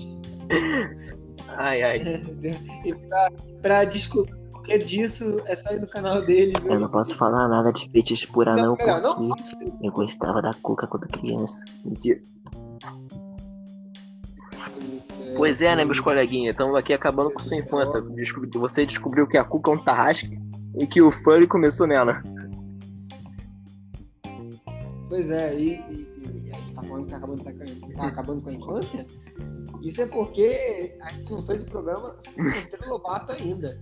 Ai, 1.57 1.81
ai. 1.83 1.99
E 2.85 2.93
pra, 2.95 3.29
pra 3.61 3.83
descobrir 3.85 4.33
o 4.53 4.61
que 4.61 4.77
disso, 4.77 5.37
é 5.45 5.55
sair 5.55 5.79
do 5.79 5.87
canal 5.87 6.21
dele. 6.21 6.53
viu? 6.61 6.71
Eu 6.71 6.79
não 6.79 6.89
posso 6.89 7.17
falar 7.17 7.47
nada 7.47 7.71
de 7.73 7.89
fetiche 7.89 8.27
por 8.27 8.45
Não, 8.45 8.53
anão, 8.53 8.75
porque 8.77 8.91
não. 9.01 9.35
eu 9.81 9.91
gostava 9.91 10.41
da 10.41 10.51
cuca 10.61 10.87
quando 10.87 11.07
criança. 11.07 11.63
Mentira. 11.85 12.21
Pois 15.35 15.61
é, 15.61 15.75
né, 15.75 15.83
meus 15.83 15.99
coleguinhas? 15.99 16.51
Estamos 16.53 16.75
aqui 16.75 16.93
acabando 16.93 17.31
com 17.31 17.39
sua 17.43 17.57
infância. 17.57 17.99
Descobri- 18.01 18.49
Você 18.57 18.85
descobriu 18.85 19.27
que 19.27 19.37
a 19.37 19.43
cuca 19.43 19.71
é 19.71 19.73
um 19.73 19.83
tarrasque 19.83 20.39
e 20.79 20.85
que 20.87 21.01
o 21.01 21.11
furry 21.11 21.47
começou 21.47 21.87
nela. 21.87 22.21
Pois 25.09 25.29
é, 25.29 25.55
e, 25.55 25.73
e- 25.89 26.12
a 26.29 26.59
gente 26.59 26.73
tá 26.73 26.83
falando 26.83 27.05
que 27.05 27.11
tá 27.11 27.17
acabando, 27.17 27.43
tá, 27.43 27.51
tá 27.97 28.07
acabando 28.07 28.41
com 28.41 28.49
a 28.49 28.53
infância. 28.53 29.05
Isso 29.81 30.01
é 30.01 30.05
porque 30.05 30.97
a 31.01 31.09
gente 31.11 31.31
não 31.31 31.43
fez 31.43 31.63
o 31.63 31.65
programa 31.65 32.15
Monteiro 32.37 32.89
Lobato 32.89 33.31
ainda. 33.33 33.79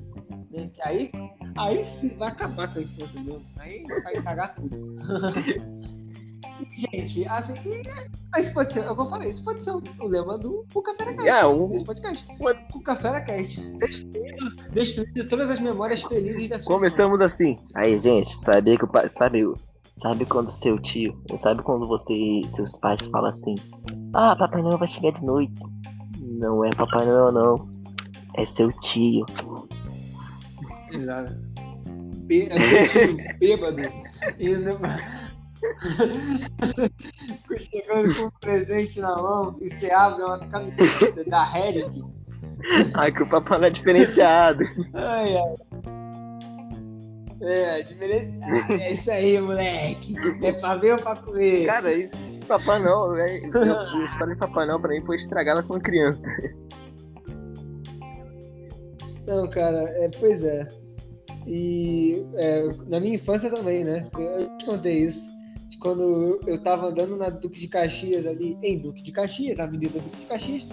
Né? 0.52 0.70
Que 0.74 0.82
aí, 0.82 1.12
aí 1.58 1.84
sim 1.84 2.16
vai 2.18 2.30
acabar 2.30 2.74
com 2.74 2.80
a 2.80 2.82
infância 2.82 3.22
mesmo. 3.22 3.46
Aí 3.60 3.84
vai 4.04 4.14
cagar 4.22 4.56
tudo. 4.56 4.78
Gente, 6.78 7.26
assim, 7.28 7.54
isso 8.38 8.54
pode 8.54 8.72
ser, 8.72 8.82
o 8.82 8.84
eu 8.84 9.06
falei, 9.08 9.30
isso 9.30 9.44
pode 9.44 9.64
ser 9.64 9.72
o, 9.72 9.82
o 10.00 10.08
lema 10.08 10.38
do 10.38 10.66
Cuca 10.72 10.94
Fera 10.94 11.14
Cast. 11.14 11.30
É, 11.30 11.46
um- 11.46 11.70
Desse 11.70 11.84
podcast. 11.86 12.26
Cuca 12.72 12.96
Fera 12.96 13.22
Cast. 13.22 13.60
Destruindo, 13.60 14.56
destruindo 14.72 15.28
todas 15.28 15.50
as 15.50 15.60
memórias 15.60 16.02
felizes 16.04 16.50
da 16.50 16.60
sua 16.60 16.76
Começamos 16.76 17.20
assim. 17.20 17.58
Aí, 17.74 17.98
gente, 18.00 18.38
sabia 18.38 18.78
que 18.78 18.86
o 18.86 18.88
pai. 18.88 19.10
Sabe, 19.10 19.44
sabe 20.02 20.26
quando 20.26 20.50
seu 20.50 20.80
tio. 20.80 21.20
Sabe 21.38 21.62
quando 21.64 21.88
você 21.88 22.42
seus 22.50 22.78
pais 22.78 23.06
falam 23.08 23.30
assim. 23.30 23.56
Ah, 24.14 24.36
Papai 24.36 24.62
Noel 24.62 24.78
vai 24.78 24.88
chegar 24.88 25.12
de 25.12 25.26
noite. 25.26 25.60
Não 26.20 26.66
é 26.66 26.74
Papai 26.74 27.06
Noel, 27.06 27.32
não. 27.32 27.70
É 28.36 28.46
seu 28.46 28.72
tio. 28.80 29.26
Exato. 30.94 31.34
Bê- 32.26 32.48
é 32.50 32.88
seu 32.88 33.16
tio 33.16 33.38
bêbado. 33.40 33.82
Indo... 34.40 34.80
Chegando 37.60 38.16
com 38.16 38.24
um 38.26 38.32
presente 38.40 39.00
na 39.00 39.16
mão 39.16 39.56
e 39.62 39.70
você 39.70 39.92
abre 39.92 40.24
uma 40.24 40.40
camiseta 40.40 41.24
da 41.26 41.46
Heric. 41.58 42.04
Ai, 42.96 43.12
que 43.12 43.22
o 43.24 43.30
Papai 43.30 43.60
Noel 43.60 43.68
é 43.68 43.72
diferenciado. 43.72 44.64
Ai, 44.94 45.38
ai. 45.38 45.54
É, 47.42 47.82
diferença. 47.82 48.32
Ah, 48.44 48.74
É 48.74 48.94
isso 48.94 49.10
aí, 49.12 49.40
moleque. 49.40 50.16
É 50.44 50.54
pra 50.54 50.76
ver 50.76 50.94
ou 50.94 51.00
pra 51.00 51.16
comer? 51.16 51.66
Cara, 51.66 51.92
isso, 51.94 52.12
Papai 52.48 52.80
Noel, 52.80 53.14
velho. 53.14 53.58
A 53.58 54.06
história 54.06 54.34
de 54.34 54.40
Papai 54.40 54.68
Noel 54.68 54.80
pra 54.80 54.90
mim 54.92 55.06
foi 55.06 55.16
estragada 55.16 55.64
quando 55.64 55.82
criança. 55.82 56.22
Não, 59.28 59.48
cara, 59.50 59.84
é, 59.98 60.10
pois 60.20 60.44
é. 60.44 60.68
E 61.48 62.26
é, 62.36 62.68
na 62.88 63.00
minha 63.00 63.16
infância 63.16 63.50
também, 63.50 63.84
né? 63.84 64.08
Eu 64.18 64.58
te 64.58 64.66
contei 64.66 65.06
isso. 65.06 65.26
De 65.70 65.78
quando 65.78 66.02
eu, 66.04 66.40
eu 66.46 66.62
tava 66.62 66.88
andando 66.88 67.16
na 67.16 67.30
Duque 67.30 67.60
de 67.60 67.68
Caxias 67.68 68.26
ali, 68.28 68.58
em 68.62 68.78
Duque 68.80 69.02
de 69.02 69.12
Caxias, 69.12 69.58
na 69.58 69.64
Avenida 69.64 70.00
Duque 70.00 70.18
de 70.18 70.26
Caxias, 70.26 70.68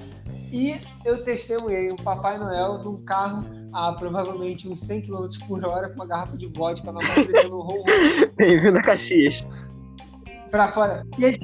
e 0.53 0.81
eu 1.05 1.23
testemunhei 1.25 1.91
um 1.93 1.97
Papai 1.97 2.39
Noel 2.39 2.79
num 2.83 3.03
carro 3.05 3.45
a 3.73 3.93
provavelmente 3.93 4.69
uns 4.69 4.81
100 4.81 5.03
km 5.03 5.27
por 5.47 5.65
hora 5.65 5.89
com 5.91 5.97
uma 5.97 6.07
garrafa 6.07 6.37
de 6.37 6.47
vodka 6.49 6.91
na 6.93 7.01
mão 7.03 7.15
gritando 7.15 7.57
um 7.59 7.63
rou 7.63 7.85
Bem-vindo 8.37 8.79
a 8.79 8.83
Caxias. 8.83 9.47
pra 10.51 10.73
fora. 10.73 11.05
E 11.19 11.25
ele. 11.25 11.39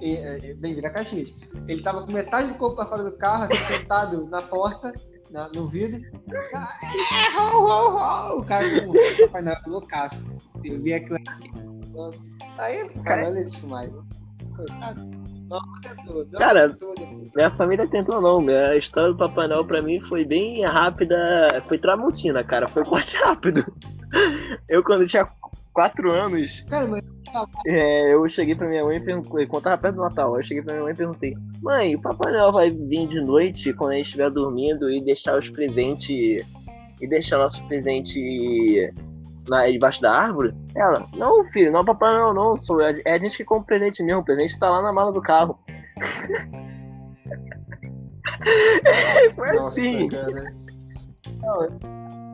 e, 0.00 0.16
é, 0.16 0.54
Bem-vindo 0.54 0.86
a 0.86 0.90
Caxias. 0.90 1.32
Ele 1.66 1.82
tava 1.82 2.04
com 2.06 2.12
metade 2.12 2.48
do 2.48 2.54
corpo 2.54 2.76
pra 2.76 2.86
fora 2.86 3.02
do 3.04 3.16
carro, 3.16 3.44
assim, 3.44 3.56
sentado 3.78 4.26
na 4.26 4.42
porta, 4.42 4.92
na- 5.30 5.48
no 5.54 5.66
vidro. 5.66 5.98
É, 6.30 7.38
ho, 7.40 7.64
ho, 7.64 7.96
ho! 8.36 8.40
O 8.40 8.44
cara 8.44 8.84
com 8.84 8.90
o 8.90 8.94
Papai 9.26 9.40
Noel 9.42 9.56
loucaço. 9.66 10.24
Eu 10.62 10.80
vi 10.82 10.92
aquilo 10.92 11.16
aqui. 11.16 11.50
Aí, 12.58 12.88
cara, 13.02 13.30
não 13.30 13.38
existe 13.38 13.64
mais. 13.66 13.90
Coitado. 14.56 15.23
Cara, 16.38 16.68
depois. 16.68 17.32
Minha 17.34 17.50
família 17.52 17.86
tentou 17.86 18.20
não. 18.20 18.46
A 18.48 18.76
história 18.76 19.12
do 19.12 19.18
Papai 19.18 19.48
Noel 19.48 19.64
pra 19.64 19.82
mim 19.82 20.00
foi 20.08 20.24
bem 20.24 20.64
rápida. 20.64 21.62
Foi 21.68 21.78
tramontina, 21.78 22.42
cara. 22.44 22.68
Foi 22.68 22.84
corte 22.84 23.16
rápido. 23.22 23.64
Eu, 24.68 24.82
quando 24.82 25.06
tinha 25.06 25.26
4 25.72 26.12
anos, 26.12 26.60
Cara, 26.62 26.86
mas 26.86 27.02
é, 27.66 28.14
eu 28.14 28.28
cheguei 28.28 28.54
pra 28.54 28.68
minha 28.68 28.84
mãe 28.84 28.98
e 28.98 29.04
perguntei. 29.04 29.46
Quando 29.46 29.64
tava 29.64 29.78
perto 29.78 29.96
do 29.96 30.02
Natal, 30.02 30.36
eu 30.36 30.42
cheguei 30.42 30.62
pra 30.62 30.74
minha 30.74 30.84
mãe 30.84 30.92
e 30.92 30.96
perguntei: 30.96 31.34
Mãe, 31.60 31.96
o 31.96 32.00
Papai 32.00 32.32
Noel 32.32 32.52
vai 32.52 32.70
vir 32.70 33.08
de 33.08 33.20
noite 33.20 33.72
quando 33.72 33.92
a 33.92 33.94
gente 33.96 34.06
estiver 34.06 34.30
dormindo 34.30 34.88
e 34.90 35.00
deixar 35.00 35.38
os 35.38 35.48
presentes. 35.50 36.44
E 37.00 37.08
deixar 37.08 37.38
nossos 37.38 37.60
presentes 37.62 38.14
na, 39.48 39.70
debaixo 39.70 40.00
da 40.00 40.12
árvore? 40.12 40.54
Ela, 40.74 41.06
não, 41.14 41.44
filho, 41.46 41.72
não 41.72 41.80
é 41.80 41.84
Papai 41.84 42.12
Noel, 42.12 42.34
não. 42.34 42.56
Sou, 42.56 42.80
é, 42.80 42.94
é 43.04 43.14
a 43.14 43.18
gente 43.18 43.36
que 43.36 43.44
compra 43.44 43.62
o 43.62 43.66
presente 43.66 44.02
mesmo. 44.02 44.20
O 44.20 44.24
presente 44.24 44.58
tá 44.58 44.70
lá 44.70 44.82
na 44.82 44.92
mala 44.92 45.12
do 45.12 45.22
carro. 45.22 45.58
Foi 49.34 49.52
Nossa, 49.52 49.80
assim. 49.80 50.08
cara. 50.08 50.54
Não, 51.40 51.68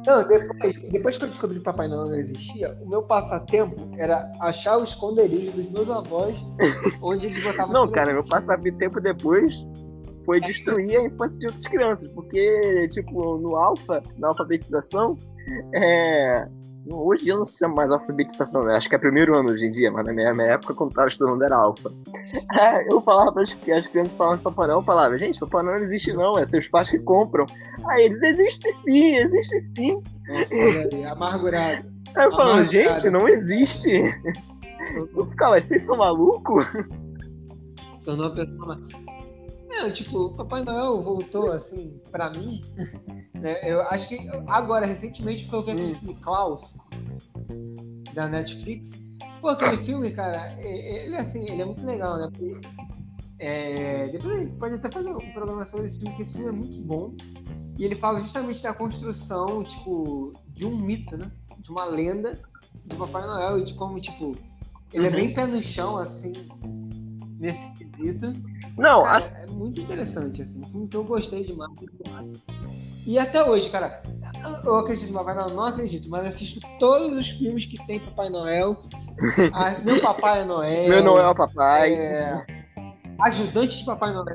não, 0.06 0.26
depois, 0.26 0.80
depois 0.90 1.18
que 1.18 1.24
eu 1.24 1.28
descobri 1.28 1.58
que 1.58 1.64
Papai 1.64 1.86
Noel 1.86 2.06
não 2.06 2.16
existia, 2.16 2.76
o 2.80 2.88
meu 2.88 3.02
passatempo 3.02 3.90
era 3.98 4.30
achar 4.40 4.78
o 4.78 4.84
esconderijo 4.84 5.52
dos 5.52 5.70
meus 5.70 5.90
avós, 5.90 6.36
onde 7.02 7.26
eles 7.26 7.42
botavam. 7.42 7.72
Não, 7.72 7.90
cara, 7.90 8.12
meu 8.12 8.24
presentes. 8.24 8.46
passatempo 8.46 9.00
depois 9.00 9.66
foi 10.24 10.40
destruir 10.40 10.96
a 10.96 11.04
infância 11.04 11.38
de 11.40 11.46
outras 11.46 11.68
crianças, 11.68 12.08
porque, 12.08 12.88
tipo, 12.88 13.38
no 13.38 13.56
alfa, 13.56 14.02
na 14.16 14.28
alfabetização, 14.28 15.16
é... 15.74 16.48
hoje 16.88 17.28
eu 17.28 17.38
não 17.38 17.46
chamo 17.46 17.74
mais 17.74 17.90
alfabetização, 17.90 18.64
né? 18.64 18.76
acho 18.76 18.88
que 18.88 18.94
é 18.94 18.98
primeiro 18.98 19.36
ano 19.36 19.50
hoje 19.50 19.66
em 19.66 19.70
dia, 19.70 19.90
mas 19.90 20.06
na 20.06 20.12
minha, 20.12 20.32
minha 20.32 20.48
época, 20.48 20.74
quando 20.74 20.92
tava 20.92 21.08
estudando, 21.08 21.42
era 21.42 21.56
alfa. 21.56 21.90
É, 22.52 22.92
eu 22.92 23.00
falava 23.00 23.32
para 23.32 23.42
as 23.42 23.54
crianças 23.54 24.14
falavam 24.14 24.38
de 24.38 24.42
Papai 24.44 24.66
Noel, 24.66 24.78
eu 24.78 24.84
falava, 24.84 25.18
gente, 25.18 25.40
Papai 25.40 25.62
Noel 25.64 25.78
não 25.78 25.84
existe 25.84 26.12
não, 26.12 26.38
é 26.38 26.46
seus 26.46 26.68
pais 26.68 26.88
que 26.90 26.98
compram. 27.00 27.44
Aí 27.86 28.04
eles, 28.04 28.22
existe 28.22 28.72
sim, 28.80 29.16
existe 29.16 29.64
sim. 29.76 30.02
Nossa, 30.28 30.54
velho, 30.54 31.08
amargurado. 31.08 31.82
Aí 32.14 32.24
eu 32.24 32.30
falava, 32.32 32.64
gente, 32.64 33.10
não 33.10 33.28
existe. 33.28 33.90
Eu 35.16 35.26
ficava, 35.26 35.60
vocês 35.60 35.84
são 35.84 35.96
malucos? 35.96 36.66
Tornou 38.04 38.26
uma 38.26 38.34
pessoa. 38.34 38.80
Não, 39.80 39.90
tipo, 39.90 40.26
o 40.26 40.34
Papai 40.34 40.62
Noel 40.62 41.00
voltou 41.00 41.50
assim, 41.50 41.98
pra 42.10 42.30
mim. 42.30 42.60
Né? 43.40 43.58
Eu 43.62 43.80
acho 43.84 44.06
que 44.06 44.18
agora, 44.46 44.84
recentemente, 44.84 45.48
foi 45.48 45.62
ver 45.62 45.70
aquele 45.72 45.94
filme 45.94 46.14
Klaus, 46.16 46.74
da 48.12 48.28
Netflix. 48.28 48.90
Pô, 49.40 49.48
aquele 49.48 49.78
filme, 49.78 50.10
cara, 50.10 50.60
ele 50.60 51.16
assim, 51.16 51.44
ele 51.44 51.62
é 51.62 51.64
muito 51.64 51.82
legal, 51.86 52.18
né? 52.18 52.28
Porque 52.30 52.60
É, 53.38 54.08
depois 54.08 54.34
a 54.34 54.42
gente 54.42 54.56
pode 54.56 54.74
até 54.74 54.90
fazer 54.90 55.10
um 55.10 55.32
programa 55.32 55.64
sobre 55.64 55.86
esse 55.86 55.96
filme, 55.96 56.10
porque 56.10 56.22
esse 56.24 56.34
filme 56.34 56.48
é 56.48 56.52
muito 56.52 56.82
bom. 56.82 57.14
E 57.78 57.84
ele 57.86 57.94
fala 57.94 58.20
justamente 58.20 58.62
da 58.62 58.74
construção, 58.74 59.64
tipo, 59.64 60.34
de 60.48 60.66
um 60.66 60.76
mito, 60.76 61.16
né? 61.16 61.32
De 61.58 61.70
uma 61.70 61.86
lenda 61.86 62.38
do 62.84 62.96
Papai 62.96 63.22
Noel 63.26 63.60
e 63.60 63.64
de 63.64 63.72
como, 63.72 63.98
tipo, 63.98 64.32
ele 64.92 65.06
é 65.06 65.10
bem 65.10 65.32
pé 65.32 65.46
no 65.46 65.62
chão, 65.62 65.96
assim, 65.96 66.32
nesse 67.40 67.66
quesito. 67.72 68.32
Não, 68.76 69.02
Cara, 69.02 69.16
as- 69.18 69.34
é 69.34 69.46
muito 69.46 69.80
interessante, 69.80 70.42
assim. 70.42 70.60
Que 70.88 70.96
eu 70.96 71.02
gostei 71.04 71.44
demais. 71.44 71.72
E 73.06 73.18
até 73.18 73.42
hoje, 73.42 73.70
cara, 73.70 74.02
eu 74.64 74.76
acredito 74.76 75.10
no 75.10 75.18
Papai 75.18 75.34
Noel, 75.34 75.50
não 75.56 75.64
acredito, 75.64 76.08
mas 76.08 76.26
assisto 76.26 76.60
todos 76.78 77.16
os 77.18 77.28
filmes 77.30 77.64
que 77.66 77.84
tem 77.86 77.98
Papai 77.98 78.28
Noel. 78.28 78.76
Ah, 79.52 79.74
meu 79.82 80.00
Papai 80.00 80.42
é 80.42 80.44
Noel. 80.44 80.88
meu 80.88 81.02
Noel 81.02 81.34
Papai. 81.34 81.94
É, 81.94 82.46
ajudante 83.22 83.78
de 83.78 83.84
Papai 83.84 84.12
Noel. 84.12 84.26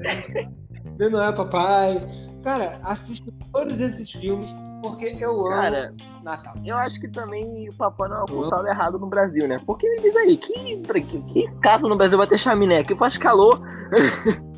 meu 0.98 1.10
Noel 1.12 1.36
Papai. 1.36 2.10
Cara, 2.44 2.80
assisto 2.84 3.32
todos 3.52 3.80
esses 3.80 4.12
filmes 4.12 4.50
porque 4.82 5.18
eu 5.20 5.32
amo 5.32 5.50
Cara, 5.50 5.94
Natal. 6.24 6.54
eu 6.64 6.78
acho 6.78 7.00
que 7.00 7.08
também 7.08 7.70
o 7.70 7.76
Papai 7.76 8.10
Noel 8.10 8.24
apontava 8.24 8.68
errado 8.68 9.00
no 9.00 9.08
Brasil, 9.08 9.48
né? 9.48 9.62
Porque 9.66 9.90
me 9.90 10.02
diz 10.02 10.16
aí, 10.16 10.38
que, 10.38 10.78
que, 10.78 11.22
que 11.22 11.52
casa 11.62 11.88
no 11.88 11.96
Brasil 11.98 12.18
vai 12.18 12.28
ter 12.28 12.38
chaminé? 12.38 12.84
Que 12.84 12.96
faz 12.96 13.18
calor. 13.18 13.62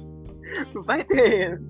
vai 0.86 1.04
ter. 1.04 1.62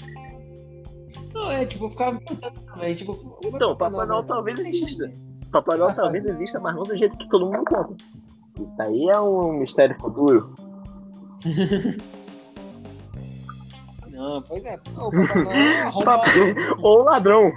Não, 1.33 1.51
é 1.51 1.65
tipo, 1.65 1.89
ficava 1.89 2.19
perguntando 2.19 2.60
também. 2.62 2.95
Tipo, 2.95 3.39
Então, 3.43 3.75
Papai 3.75 4.07
Noel 4.07 4.23
talvez 4.23 4.60
exista. 4.60 5.12
Papai 5.51 5.77
Noel 5.77 5.95
talvez 5.95 6.25
exista, 6.25 6.60
mas 6.60 6.75
não 6.75 6.83
do 6.83 6.97
jeito 6.97 7.17
que 7.17 7.29
todo 7.29 7.45
mundo 7.45 7.63
conta. 7.65 7.95
Isso 8.60 8.81
aí 8.81 9.10
é 9.10 9.19
um 9.19 9.53
mistério 9.53 9.95
futuro. 9.99 10.53
Não, 14.10 14.41
pois 14.41 14.65
é. 14.65 14.75
Não, 14.95 15.10
o 15.10 15.12
Papai 15.12 15.43
Noel 15.43 15.88
arromba. 15.88 16.21
Ou 16.81 17.03
ladrão. 17.03 17.51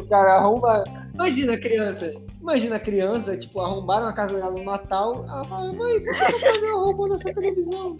O 0.00 0.08
cara 0.08 0.34
arromba. 0.34 0.84
Imagina 1.14 1.52
a 1.54 1.60
criança. 1.60 2.12
Imagina 2.40 2.76
a 2.76 2.80
criança, 2.80 3.36
tipo, 3.36 3.60
arrombaram 3.60 4.06
a 4.06 4.14
casa 4.14 4.34
dela 4.34 4.50
no 4.50 4.64
Natal. 4.64 5.24
Ela 5.28 5.44
fala, 5.44 5.72
mãe, 5.72 6.00
por 6.00 6.16
que 6.16 6.24
o 6.24 6.40
Papai 6.40 6.60
Noel 6.60 6.76
arrombou 6.78 7.08
nossa 7.08 7.34
televisão? 7.34 7.96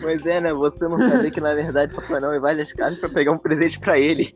Pois 0.00 0.24
é, 0.24 0.40
né? 0.40 0.54
Você 0.54 0.86
não 0.86 0.98
saber 0.98 1.32
que 1.32 1.40
na 1.40 1.54
verdade 1.54 1.92
Papai 1.94 2.20
Noel 2.20 2.40
vai 2.40 2.54
nas 2.54 2.72
casas 2.72 3.00
pra 3.00 3.08
pegar 3.08 3.32
um 3.32 3.38
presente 3.38 3.80
pra 3.80 3.98
ele. 3.98 4.32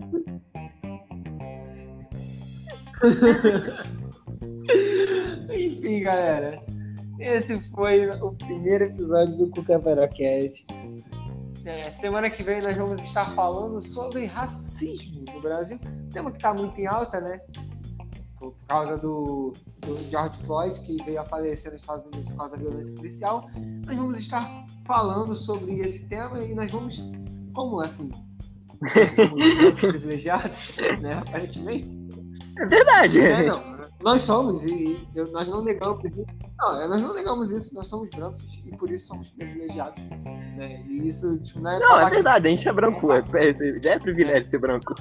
Enfim, 5.51 6.03
galera. 6.03 6.61
Esse 7.21 7.59
foi 7.71 8.11
o 8.11 8.33
primeiro 8.33 8.85
episódio 8.85 9.37
do 9.37 9.51
Cuca 9.51 9.79
Veracast. 9.79 10.67
É, 11.69 11.91
semana 11.91 12.31
que 12.31 12.43
vem 12.43 12.63
nós 12.63 12.75
vamos 12.75 12.99
estar 13.03 13.35
falando 13.35 13.79
sobre 13.79 14.25
racismo 14.25 15.23
no 15.31 15.39
Brasil. 15.39 15.79
Tema 16.11 16.31
que 16.31 16.39
está 16.39 16.55
muito 16.55 16.81
em 16.81 16.87
alta, 16.87 17.21
né? 17.21 17.43
Por 18.39 18.55
causa 18.67 18.97
do, 18.97 19.53
do 19.81 19.99
George 20.09 20.43
Floyd, 20.45 20.81
que 20.81 20.97
veio 21.05 21.21
a 21.21 21.27
falecer 21.27 21.71
nos 21.71 21.83
Estados 21.83 22.07
Unidos 22.07 22.31
por 22.31 22.39
causa 22.39 22.57
da 22.57 22.63
violência 22.63 22.95
policial. 22.95 23.51
Nós 23.85 23.97
vamos 23.97 24.19
estar 24.19 24.65
falando 24.87 25.35
sobre 25.35 25.81
esse 25.81 26.07
tema 26.07 26.43
e 26.43 26.55
nós 26.55 26.73
vamos, 26.73 27.05
como 27.53 27.81
assim? 27.81 28.09
Nós 28.81 29.13
somos 29.13 29.75
privilegiados, 29.79 30.71
né? 31.03 31.19
Aparentemente. 31.19 31.91
É 32.59 32.67
verdade. 32.67 33.21
É, 33.21 33.45
não. 33.45 33.78
Nós 34.01 34.21
somos, 34.23 34.63
e, 34.63 34.97
e 35.15 35.33
nós 35.33 35.49
não 35.49 35.63
negamos 35.63 36.05
isso. 36.05 36.25
Não, 36.59 36.81
é, 36.81 36.87
nós 36.87 37.03
não 37.03 37.13
negamos 37.15 37.51
isso, 37.51 37.75
nós 37.75 37.89
somos 37.89 38.09
brancos 38.11 38.61
e 38.65 38.77
por 38.77 38.91
isso 38.91 39.09
somos 39.09 39.29
privilegiados. 39.31 40.01
Né? 40.57 40.85
E 40.89 41.09
isso, 41.09 41.37
tipo, 41.39 41.59
não 41.61 41.71
é. 41.73 41.79
Não, 41.81 42.01
é 42.01 42.05
que 42.05 42.11
verdade, 42.15 42.47
a 42.47 42.51
gente 42.51 42.69
é 42.69 42.73
branco. 42.73 43.13
é- 43.13 43.19
é- 43.19 43.81
já 43.83 43.91
é 43.93 43.99
privilégio 43.99 44.49
ser 44.49 44.59
branco. 44.59 44.95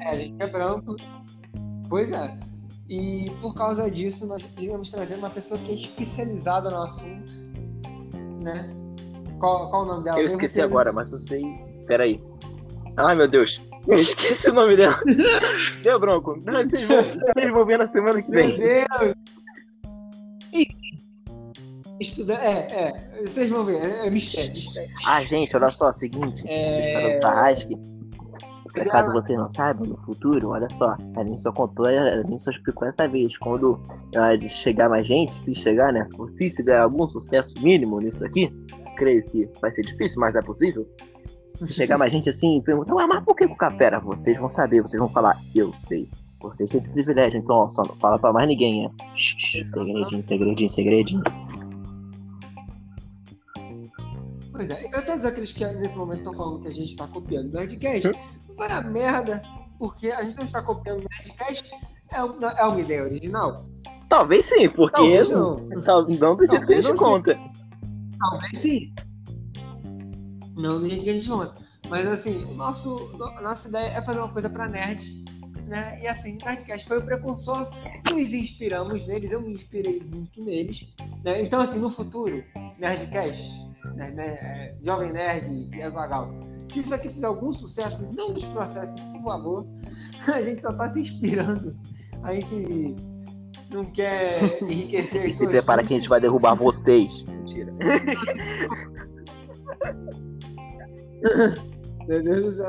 É, 0.00 0.08
a 0.10 0.16
gente 0.16 0.42
é 0.42 0.46
branco. 0.48 0.96
Pois 1.88 2.10
é. 2.10 2.36
E 2.88 3.30
por 3.40 3.54
causa 3.54 3.88
disso, 3.88 4.26
nós 4.26 4.44
iremos 4.58 4.90
trazer 4.90 5.14
uma 5.14 5.30
pessoa 5.30 5.58
que 5.60 5.70
é 5.70 5.74
especializada 5.74 6.70
no 6.70 6.82
assunto. 6.82 7.32
Né? 8.42 8.68
Qual, 9.38 9.70
qual 9.70 9.82
o 9.82 9.86
nome 9.86 10.04
dela? 10.04 10.18
Eu 10.18 10.26
esqueci 10.26 10.56
Que- 10.58 10.62
agora, 10.64 10.92
mas 10.92 11.12
eu 11.12 11.18
sei. 11.18 11.44
Peraí. 11.86 12.20
Ai, 12.96 13.14
meu 13.14 13.28
Deus. 13.28 13.60
Eu 13.88 13.98
esqueci 13.98 14.50
o 14.50 14.52
nome 14.52 14.76
dela. 14.76 15.00
Deu, 15.82 15.98
Bronco. 15.98 16.38
Vocês 16.40 16.86
vão, 16.86 17.02
vocês 17.02 17.52
vão 17.52 17.66
ver 17.66 17.78
na 17.78 17.86
semana 17.86 18.22
que 18.22 18.30
Meu 18.30 18.46
vem. 18.46 18.58
Deus! 18.58 19.14
Ih, 20.52 20.66
Estuda... 22.00 22.34
É, 22.34 22.66
é. 22.72 23.22
Vocês 23.26 23.50
vão 23.50 23.64
ver. 23.64 23.76
É, 23.76 24.06
é 24.06 24.10
mistério. 24.10 24.52
mistério. 24.52 24.90
Ah, 25.06 25.22
gente, 25.22 25.54
olha 25.54 25.70
só, 25.70 25.92
seguinte. 25.92 26.42
É. 26.48 26.72
Essa 26.72 26.88
história 26.88 27.14
do 27.14 27.20
Tarrasque. 27.20 27.78
Por 28.72 28.84
caso 28.86 29.12
vocês 29.12 29.36
não 29.36 29.48
saibam, 29.48 29.84
no 29.84 29.96
futuro, 30.04 30.50
olha 30.50 30.70
só, 30.70 30.96
a 31.16 31.24
gente 31.24 31.40
só 31.40 31.50
contou, 31.50 31.86
a 31.86 32.22
gente 32.22 32.40
só 32.40 32.52
explicou 32.52 32.86
essa 32.86 33.08
vez. 33.08 33.36
Quando 33.36 33.80
ah, 34.14 34.48
chegar 34.48 34.88
mais 34.88 35.06
gente, 35.06 35.34
se 35.34 35.52
chegar, 35.54 35.92
né? 35.92 36.08
Ou 36.16 36.28
se 36.28 36.50
tiver 36.50 36.78
algum 36.78 37.06
sucesso 37.08 37.60
mínimo 37.60 38.00
nisso 38.00 38.24
aqui, 38.24 38.48
creio 38.96 39.24
que 39.24 39.48
vai 39.60 39.72
ser 39.72 39.82
difícil, 39.82 40.20
mas 40.20 40.36
é 40.36 40.42
possível. 40.42 40.88
Se 41.64 41.74
chegar 41.74 41.98
mais 41.98 42.12
gente 42.12 42.30
assim 42.30 42.56
e 42.58 42.62
perguntar, 42.62 42.94
ué, 42.94 43.06
mas 43.06 43.22
por 43.24 43.36
que 43.36 43.46
com 43.46 43.76
Pera? 43.76 44.00
Vocês 44.00 44.38
vão 44.38 44.48
saber, 44.48 44.80
vocês 44.80 44.98
vão 44.98 45.08
falar, 45.08 45.38
eu 45.54 45.74
sei. 45.74 46.08
Vocês 46.40 46.70
têm 46.70 46.80
esse 46.80 46.90
privilégio, 46.90 47.38
então 47.38 47.54
ó, 47.56 47.68
só 47.68 47.82
não 47.82 47.94
fala 47.96 48.18
pra 48.18 48.32
mais 48.32 48.48
ninguém, 48.48 48.84
né? 48.84 48.90
Segredinho, 49.18 50.24
segredinho, 50.24 50.70
segredinho. 50.70 51.22
Pois 54.52 54.70
é, 54.70 54.84
e 54.84 54.88
pra 54.90 55.02
todos 55.02 55.24
aqueles 55.24 55.52
que 55.52 55.64
nesse 55.66 55.96
momento 55.96 56.18
estão 56.18 56.34
falando 56.34 56.62
que 56.62 56.68
a 56.68 56.72
gente 56.72 56.90
está 56.90 57.06
copiando 57.06 57.50
o 57.50 57.52
Nerdcast, 57.52 58.10
vai 58.56 58.70
a 58.72 58.80
merda, 58.82 59.42
porque 59.78 60.10
a 60.10 60.22
gente 60.22 60.36
não 60.36 60.44
está 60.44 60.62
copiando 60.62 61.00
o 61.00 61.06
Nerdcast, 61.10 61.64
é, 62.10 62.24
um- 62.24 62.40
é 62.40 62.64
uma 62.64 62.80
ideia 62.80 63.04
original? 63.04 63.64
Talvez 64.08 64.46
sim, 64.46 64.68
porque 64.68 64.96
Talvez 64.96 65.30
não, 65.30 65.56
não. 65.56 66.06
não 66.08 66.36
do 66.36 66.46
jeito 66.46 66.66
que 66.66 66.74
a 66.74 66.80
Talvez 66.80 66.84
gente 66.86 66.98
conta. 66.98 67.38
Talvez 68.18 68.58
sim. 68.58 68.92
Não 70.60 70.78
do 70.78 70.88
jeito 70.88 71.04
que 71.04 71.10
a 71.10 71.14
gente 71.14 71.28
conta. 71.28 71.54
Mas 71.88 72.06
assim, 72.06 72.44
o 72.44 72.54
nosso, 72.54 73.10
a 73.36 73.40
nossa 73.40 73.68
ideia 73.68 73.86
é 73.86 74.02
fazer 74.02 74.18
uma 74.18 74.28
coisa 74.28 74.50
pra 74.50 74.68
nerd, 74.68 75.24
né? 75.66 75.98
E 76.02 76.06
assim, 76.06 76.36
o 76.40 76.44
Nerdcast 76.44 76.86
foi 76.86 76.98
o 76.98 77.02
precursor, 77.02 77.70
nos 78.10 78.34
inspiramos 78.34 79.06
neles, 79.06 79.32
eu 79.32 79.40
me 79.40 79.52
inspirei 79.52 80.00
muito 80.00 80.44
neles, 80.44 80.86
né? 81.24 81.42
Então 81.42 81.60
assim, 81.60 81.78
no 81.78 81.88
futuro, 81.88 82.44
Nerdcast, 82.78 83.42
né, 83.94 84.10
né, 84.10 84.26
é, 84.26 84.76
Jovem 84.82 85.12
Nerd 85.12 85.70
e 85.74 85.82
Azagal, 85.82 86.30
se 86.70 86.80
isso 86.80 86.94
aqui 86.94 87.08
fizer 87.08 87.26
algum 87.26 87.52
sucesso, 87.52 88.06
não 88.14 88.32
nos 88.32 88.44
processem, 88.44 88.96
por 89.12 89.22
favor. 89.22 89.66
A 90.32 90.42
gente 90.42 90.60
só 90.60 90.72
tá 90.72 90.88
se 90.88 91.00
inspirando. 91.00 91.74
A 92.22 92.34
gente 92.34 92.94
não 93.70 93.84
quer 93.84 94.62
enriquecer 94.62 95.26
as 95.26 95.34
Se 95.34 95.46
prepara 95.46 95.82
que 95.82 95.94
a 95.94 95.96
gente 95.96 96.08
vai 96.08 96.20
derrubar 96.20 96.54
vocês. 96.54 97.24
Mentira. 97.24 97.72
Meu 102.08 102.22
Deus 102.22 102.44
do 102.44 102.52
céu. 102.52 102.66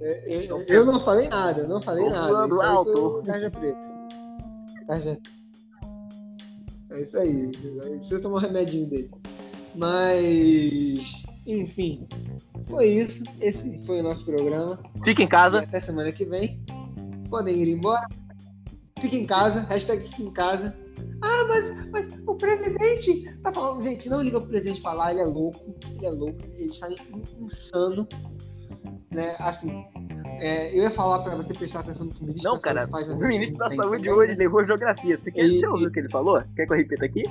Eu, 0.00 0.40
eu- 0.40 0.64
eu 0.68 0.84
não 0.86 1.00
falei 1.00 1.28
nada, 1.28 1.62
eu 1.62 1.68
não 1.68 1.80
falei 1.82 2.08
nada. 2.08 2.48
foi 2.48 2.66
alto. 2.66 3.22
Tarja 3.22 3.50
Preta. 3.50 3.94
É 6.90 7.00
isso 7.00 7.18
aí. 7.18 7.50
Eu 7.64 7.98
preciso 7.98 8.22
tomar 8.22 8.36
um 8.36 8.40
remedinho 8.40 8.88
dele. 8.88 9.10
Mas, 9.74 11.22
enfim, 11.46 12.06
foi 12.66 12.86
isso. 12.88 13.22
Esse 13.40 13.78
foi 13.84 14.00
o 14.00 14.02
nosso 14.02 14.24
programa. 14.24 14.78
Fica 15.02 15.22
em 15.22 15.26
E 15.26 15.28
casa. 15.28 15.60
até 15.60 15.80
semana 15.80 16.12
que 16.12 16.24
vem. 16.24 16.62
Podem 17.28 17.56
ir 17.56 17.68
embora. 17.68 18.06
Fique 19.00 19.16
em 19.16 19.26
casa. 19.26 19.60
Hashtag 19.62 20.06
fique 20.08 20.22
em 20.22 20.30
casa. 20.30 20.76
Ah, 21.22 21.44
mas, 21.48 21.90
mas 21.90 22.18
o 22.26 22.34
presidente 22.34 23.24
tá 23.42 23.50
falando. 23.52 23.82
Gente, 23.82 24.08
não 24.08 24.22
liga 24.22 24.38
pro 24.40 24.48
presidente 24.48 24.80
falar, 24.82 25.12
ele 25.12 25.20
é 25.22 25.24
louco. 25.24 25.74
Ele 25.96 26.06
é 26.06 26.10
louco, 26.10 26.38
ele 26.54 26.66
está 26.66 26.88
in- 26.90 26.94
insano. 27.40 28.06
Né? 29.10 29.34
Assim, 29.38 29.84
é, 30.40 30.72
eu 30.76 30.82
ia 30.82 30.90
falar 30.90 31.20
pra 31.20 31.34
você 31.36 31.54
prestar 31.54 31.80
atenção 31.80 32.06
no 32.06 32.12
que 32.12 32.22
o 32.22 32.26
ministro 32.26 32.50
Não, 32.50 32.56
da 32.58 32.62
cara, 32.62 32.80
Saúde 32.80 32.92
faz, 32.92 33.06
mas 33.08 33.16
o 33.16 33.28
ministro 33.28 33.58
da 33.58 33.68
Saúde 33.74 34.02
também, 34.04 34.12
hoje 34.12 34.32
né? 34.32 34.38
levou 34.38 34.64
geografia. 34.66 35.16
Você, 35.16 35.30
quer, 35.30 35.44
E- 35.44 35.60
você 35.60 35.66
ouviu 35.66 35.88
o 35.88 35.92
que 35.92 36.00
ele 36.00 36.10
falou? 36.10 36.42
Quer 36.56 36.66
que 36.66 36.72
eu 36.72 36.76
repita 36.76 37.04
aqui? 37.06 37.22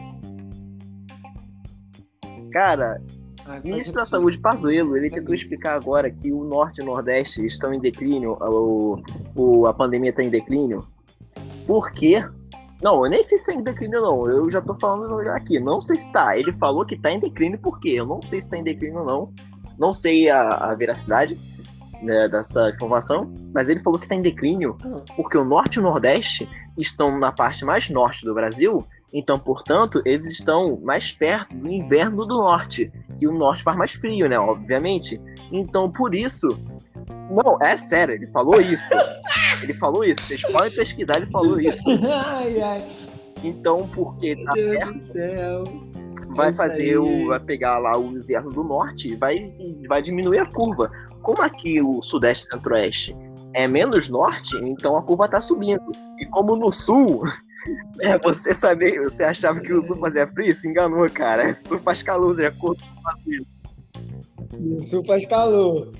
Cara, 2.52 3.02
Ah, 3.46 3.60
o 3.64 3.68
ministro 3.68 3.96
da 3.96 4.06
Saúde, 4.06 4.40
Pazuello, 4.40 4.96
ele 4.96 5.10
tentou 5.10 5.36
explicar 5.36 5.76
agora 5.76 6.10
que 6.10 6.32
o 6.32 6.44
Norte 6.46 6.80
e 6.80 6.84
o 6.84 6.86
Nordeste 6.86 7.46
estão 7.46 7.74
em 7.74 7.80
declínio, 7.80 8.38
o, 8.40 8.96
o- 9.36 9.66
a 9.68 9.74
pandemia 9.74 10.12
está 10.12 10.24
em 10.24 10.30
declínio. 10.30 10.86
Por 11.68 11.92
quê? 11.92 12.24
Não, 12.84 13.06
eu 13.06 13.10
nem 13.10 13.24
sei 13.24 13.38
se 13.38 13.50
está 13.50 13.54
em 13.54 13.64
declínio 13.64 14.02
não, 14.02 14.30
eu 14.30 14.50
já 14.52 14.62
tô 14.62 14.76
falando 14.76 15.18
aqui, 15.30 15.60
não 15.60 15.80
sei 15.80 15.98
se 15.98 16.12
tá. 16.12 16.38
Ele 16.38 16.52
falou 16.54 16.86
que 16.86 16.98
tá 16.98 17.12
em 17.12 17.20
declínio 17.20 17.58
por 17.58 17.80
quê? 17.80 17.92
Eu 17.92 18.06
não 18.06 18.22
sei 18.22 18.42
se 18.42 18.50
tá 18.50 18.58
em 18.58 18.64
declínio 18.64 19.00
ou 19.00 19.06
não, 19.06 19.34
não 19.80 19.94
sei 19.94 20.30
a, 20.30 20.42
a 20.42 20.76
veracidade 20.76 21.40
né, 22.02 22.28
dessa 22.28 22.70
informação, 22.70 23.34
mas 23.54 23.70
ele 23.70 23.80
falou 23.80 23.98
que 23.98 24.08
tá 24.08 24.16
em 24.16 24.22
declínio 24.22 24.76
porque 25.16 25.38
o 25.38 25.46
Norte 25.46 25.78
e 25.78 25.80
o 25.80 25.84
Nordeste 25.84 26.48
estão 26.78 27.18
na 27.18 27.32
parte 27.32 27.64
mais 27.64 27.90
norte 27.90 28.26
do 28.26 28.34
Brasil, 28.34 28.86
então, 29.14 29.38
portanto, 29.38 30.02
eles 30.04 30.26
estão 30.26 30.80
mais 30.82 31.12
perto 31.12 31.56
do 31.56 31.70
inverno 31.70 32.26
do 32.26 32.38
Norte, 32.38 32.92
que 33.16 33.24
que 33.24 33.28
o 33.28 33.32
norte 33.32 33.64
faz 33.64 33.78
mais 33.78 33.94
frio, 33.94 34.28
né? 34.28 34.38
Obviamente. 34.38 35.22
Então, 35.52 35.90
por 35.90 36.16
isso. 36.16 36.48
Não, 37.30 37.58
é 37.62 37.76
sério, 37.78 38.16
ele 38.16 38.28
falou 38.28 38.60
isso. 38.62 38.84
ele 39.62 39.74
falou 39.76 40.04
isso. 40.04 40.22
Vocês 40.24 40.42
podem 40.44 40.72
pesquisar, 40.72 41.18
ele 41.18 41.32
falou 41.32 41.60
isso. 41.60 41.82
ai, 42.12 42.62
ai. 42.62 42.84
Então, 43.44 43.88
porque 43.90 44.36
tá 44.44 44.54
Meu 44.54 44.70
perto, 44.72 44.92
Deus 44.94 45.06
do 45.06 45.12
céu. 45.12 45.64
vai 46.30 46.50
isso 46.50 46.58
fazer 46.58 46.82
aí. 46.82 46.98
o. 46.98 47.28
Vai 47.28 47.40
pegar 47.40 47.80
lá 47.80 47.98
o 47.98 48.12
inverno 48.16 48.52
do 48.52 48.64
norte 48.64 49.10
e 49.10 49.16
vai, 49.16 49.54
vai 49.88 50.02
diminuir 50.02 50.40
a 50.40 50.46
curva. 50.46 50.90
Como 51.22 51.42
aqui 51.42 51.82
o 51.82 52.02
sudeste 52.02 52.46
e 52.46 52.52
centro-oeste 52.52 53.16
é 53.54 53.68
menos 53.68 54.10
norte, 54.10 54.58
então 54.58 54.98
a 54.98 55.02
curva 55.02 55.28
tá 55.28 55.42
subindo. 55.42 55.92
E 56.20 56.26
como 56.28 56.56
no 56.56 56.72
sul, 56.72 57.24
é, 58.00 58.18
você 58.18 58.54
sabe, 58.54 59.00
você 59.00 59.24
achava 59.24 59.60
que 59.60 59.74
o 59.74 59.82
sul 59.82 59.98
fazia 59.98 60.28
frio, 60.28 60.56
se 60.56 60.68
enganou, 60.68 61.10
cara. 61.10 61.52
O 61.52 61.68
sul 61.68 61.80
faz 61.80 62.02
calor, 62.02 62.36
de 62.36 62.46
acordo 62.46 62.82
com. 62.82 63.54
O 64.76 64.88
sul 64.88 65.04
faz 65.06 65.26
calor. 65.26 65.92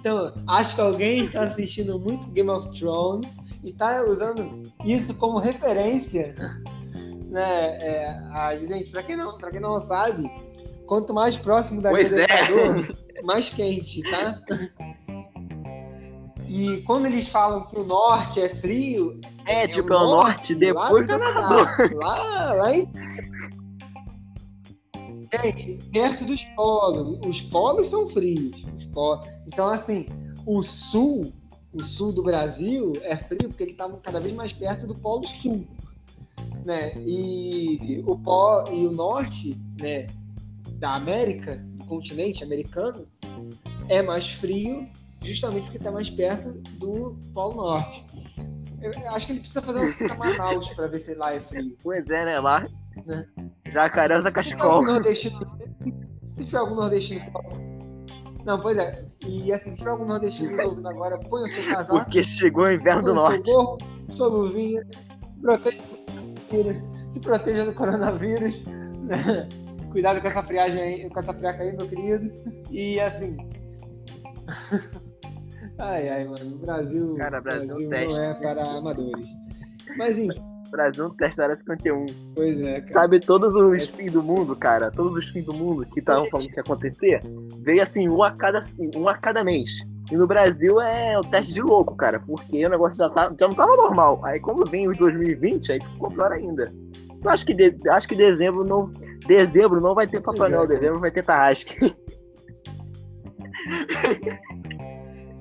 Então, 0.00 0.32
acho 0.46 0.74
que 0.74 0.80
alguém 0.80 1.24
está 1.24 1.42
assistindo 1.42 2.00
muito 2.00 2.26
Game 2.28 2.48
of 2.48 2.70
Thrones 2.78 3.36
e 3.62 3.68
está 3.68 4.02
usando 4.02 4.62
isso 4.84 5.14
como 5.14 5.38
referência. 5.38 6.34
Né? 7.30 7.78
É, 7.80 8.08
a, 8.32 8.56
gente, 8.56 8.90
para 8.90 9.04
quem, 9.04 9.16
não, 9.16 9.38
pra 9.38 9.52
quem 9.52 9.60
não 9.60 9.78
sabe, 9.78 10.28
quanto 10.84 11.14
mais 11.14 11.36
próximo 11.36 11.80
da 11.80 11.90
Pois 11.90 12.12
é. 12.12 12.24
Equador, 12.24 12.92
mais 13.22 13.48
quente, 13.50 14.02
tá? 14.02 14.36
E 16.48 16.78
quando 16.78 17.06
eles 17.06 17.28
falam 17.28 17.64
que 17.66 17.78
o 17.78 17.84
norte 17.84 18.40
é 18.40 18.48
frio, 18.48 19.20
É, 19.46 19.62
é 19.62 19.68
tipo, 19.68 19.92
é 19.92 19.96
o 19.96 20.06
norte 20.06 20.56
depois 20.56 21.06
lá 21.06 21.16
do 21.16 21.22
Canadá, 21.22 21.76
lá, 21.94 22.52
lá 22.52 22.76
em... 22.76 22.88
Gente, 25.32 25.78
perto 25.92 26.24
dos 26.24 26.42
polos. 26.56 27.20
Os 27.24 27.40
polos 27.42 27.86
são 27.86 28.08
frios. 28.08 28.60
Polos. 28.92 29.26
Então, 29.46 29.68
assim, 29.68 30.06
o 30.46 30.62
sul, 30.62 31.32
o 31.72 31.82
sul 31.82 32.12
do 32.12 32.22
Brasil 32.22 32.92
é 33.02 33.16
frio 33.16 33.48
porque 33.48 33.62
ele 33.62 33.72
está 33.72 33.88
cada 34.02 34.20
vez 34.20 34.34
mais 34.34 34.52
perto 34.52 34.86
do 34.86 34.94
polo 34.94 35.26
sul. 35.26 35.66
Né? 36.64 36.94
E, 36.98 38.02
o 38.06 38.18
polo, 38.18 38.72
e 38.72 38.86
o 38.86 38.92
norte 38.92 39.60
né, 39.80 40.06
da 40.78 40.92
América, 40.92 41.56
do 41.74 41.84
continente 41.86 42.44
americano, 42.44 43.06
é 43.88 44.02
mais 44.02 44.28
frio 44.28 44.88
justamente 45.22 45.64
porque 45.64 45.76
está 45.78 45.90
mais 45.90 46.08
perto 46.08 46.52
do 46.78 47.16
polo 47.32 47.56
norte. 47.56 48.04
Eu 48.80 48.90
acho 49.10 49.26
que 49.26 49.32
ele 49.32 49.40
precisa 49.40 49.60
fazer 49.60 49.78
uma 49.78 49.88
visita 49.88 50.14
a 50.14 50.16
Manaus 50.16 50.70
para 50.70 50.86
ver 50.86 50.98
se 50.98 51.14
lá 51.14 51.34
é 51.34 51.40
frio. 51.40 51.76
Pois 51.82 52.08
é, 52.08 52.24
né? 52.24 52.40
Lá. 52.40 52.64
Né? 53.04 53.26
Jacaré 53.66 54.14
da 54.14 54.16
Se 54.16 54.22
tiver 54.22 54.32
cachecol. 54.32 54.70
algum 54.70 54.86
nordestino. 54.86 55.58
Se 56.32 56.44
tiver 56.46 56.58
algum 56.58 56.74
nordestino. 56.74 57.30
Não, 58.44 58.60
pois 58.60 58.76
é. 58.78 59.04
E 59.26 59.52
assim, 59.52 59.70
se 59.70 59.78
tiver 59.78 59.90
algum 59.90 60.04
nordestino 60.06 60.50
nos 60.52 60.64
ouvindo 60.64 60.88
agora, 60.88 61.18
põe 61.18 61.42
o 61.44 61.48
seu 61.48 61.62
casaco, 61.74 61.98
Porque 61.98 62.24
chegou 62.24 62.64
o 62.64 62.72
inverno 62.72 63.02
do 63.02 63.08
seu 63.08 63.14
norte. 63.14 63.52
gorro, 63.52 63.78
sua 64.08 64.26
luvinha, 64.28 64.86
proteja 65.42 65.78
se 67.10 67.20
proteja 67.20 67.64
do 67.64 67.74
coronavírus. 67.74 68.62
né? 68.64 69.48
Cuidado 69.90 70.20
com 70.20 70.28
essa 70.28 70.42
friagem 70.42 70.80
aí, 70.80 71.10
com 71.10 71.18
essa 71.18 71.34
friaca 71.34 71.62
aí, 71.62 71.76
meu 71.76 71.88
querido. 71.88 72.32
E 72.70 72.98
assim. 73.00 73.36
Ai, 75.78 76.08
ai, 76.10 76.24
mano. 76.26 76.56
O 76.56 76.58
Brasil, 76.58 77.14
Cara, 77.16 77.40
Brasil 77.40 77.88
Brasil 77.88 78.10
não 78.16 78.22
é 78.22 78.34
para 78.34 78.62
amadores. 78.70 79.26
Mas 79.96 80.18
enfim, 80.18 80.38
Brasil 80.70 81.14
da 81.36 81.44
área 81.44 81.56
51. 81.56 82.06
pois 82.34 82.60
é, 82.60 82.80
cara. 82.80 82.92
Sabe 82.92 83.20
todos 83.20 83.54
os 83.54 83.86
fins 83.88 84.12
do 84.12 84.22
mundo, 84.22 84.56
cara? 84.56 84.90
Todos 84.90 85.14
os 85.14 85.28
fins 85.28 85.44
do 85.44 85.52
mundo 85.54 85.84
que 85.86 86.00
estavam 86.00 86.28
falando 86.30 86.48
que 86.48 86.56
ia 86.56 86.62
acontecer? 86.62 87.20
Veio 87.62 87.82
assim, 87.82 88.08
um 88.08 88.22
a 88.22 88.32
cada, 88.32 88.60
um 88.96 89.08
a 89.08 89.16
cada 89.16 89.44
mês. 89.44 89.70
E 90.10 90.16
no 90.16 90.26
Brasil 90.26 90.80
é 90.80 91.18
o 91.18 91.22
teste 91.22 91.54
de 91.54 91.62
louco, 91.62 91.94
cara, 91.96 92.18
porque 92.20 92.66
o 92.66 92.68
negócio 92.68 92.98
já, 92.98 93.08
tá, 93.08 93.32
já 93.38 93.46
não 93.46 93.54
tava 93.54 93.76
normal. 93.76 94.20
Aí 94.24 94.40
como 94.40 94.64
vem 94.64 94.88
os 94.88 94.96
2020, 94.96 95.72
aí 95.72 95.80
ficou 95.80 96.10
pior 96.10 96.32
ainda. 96.32 96.72
Eu 97.22 97.30
acho 97.30 97.44
que, 97.46 97.54
de- 97.54 97.76
acho 97.90 98.08
que 98.08 98.16
dezembro 98.16 98.64
não. 98.64 98.90
Dezembro 99.26 99.80
não 99.80 99.94
vai 99.94 100.06
ter 100.06 100.20
Papai 100.22 100.48
é, 100.48 100.52
Noel, 100.52 100.66
dezembro 100.66 101.00
vai 101.00 101.10
ter 101.10 101.24
Tarrasque. 101.24 101.76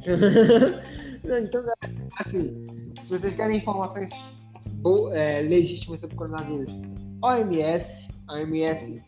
Então, 1.23 1.63
assim, 2.17 2.65
se 3.03 3.09
vocês 3.09 3.35
querem 3.35 3.57
informações 3.57 4.09
é, 5.13 5.41
legítimas 5.41 5.99
sobre 5.99 6.15
o 6.15 6.17
coronavírus, 6.17 6.71
OMS, 7.21 8.07
a 8.27 8.35
OMS 8.35 9.03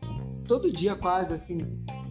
todo 0.46 0.72
dia 0.72 0.96
quase 0.96 1.34
assim 1.34 1.60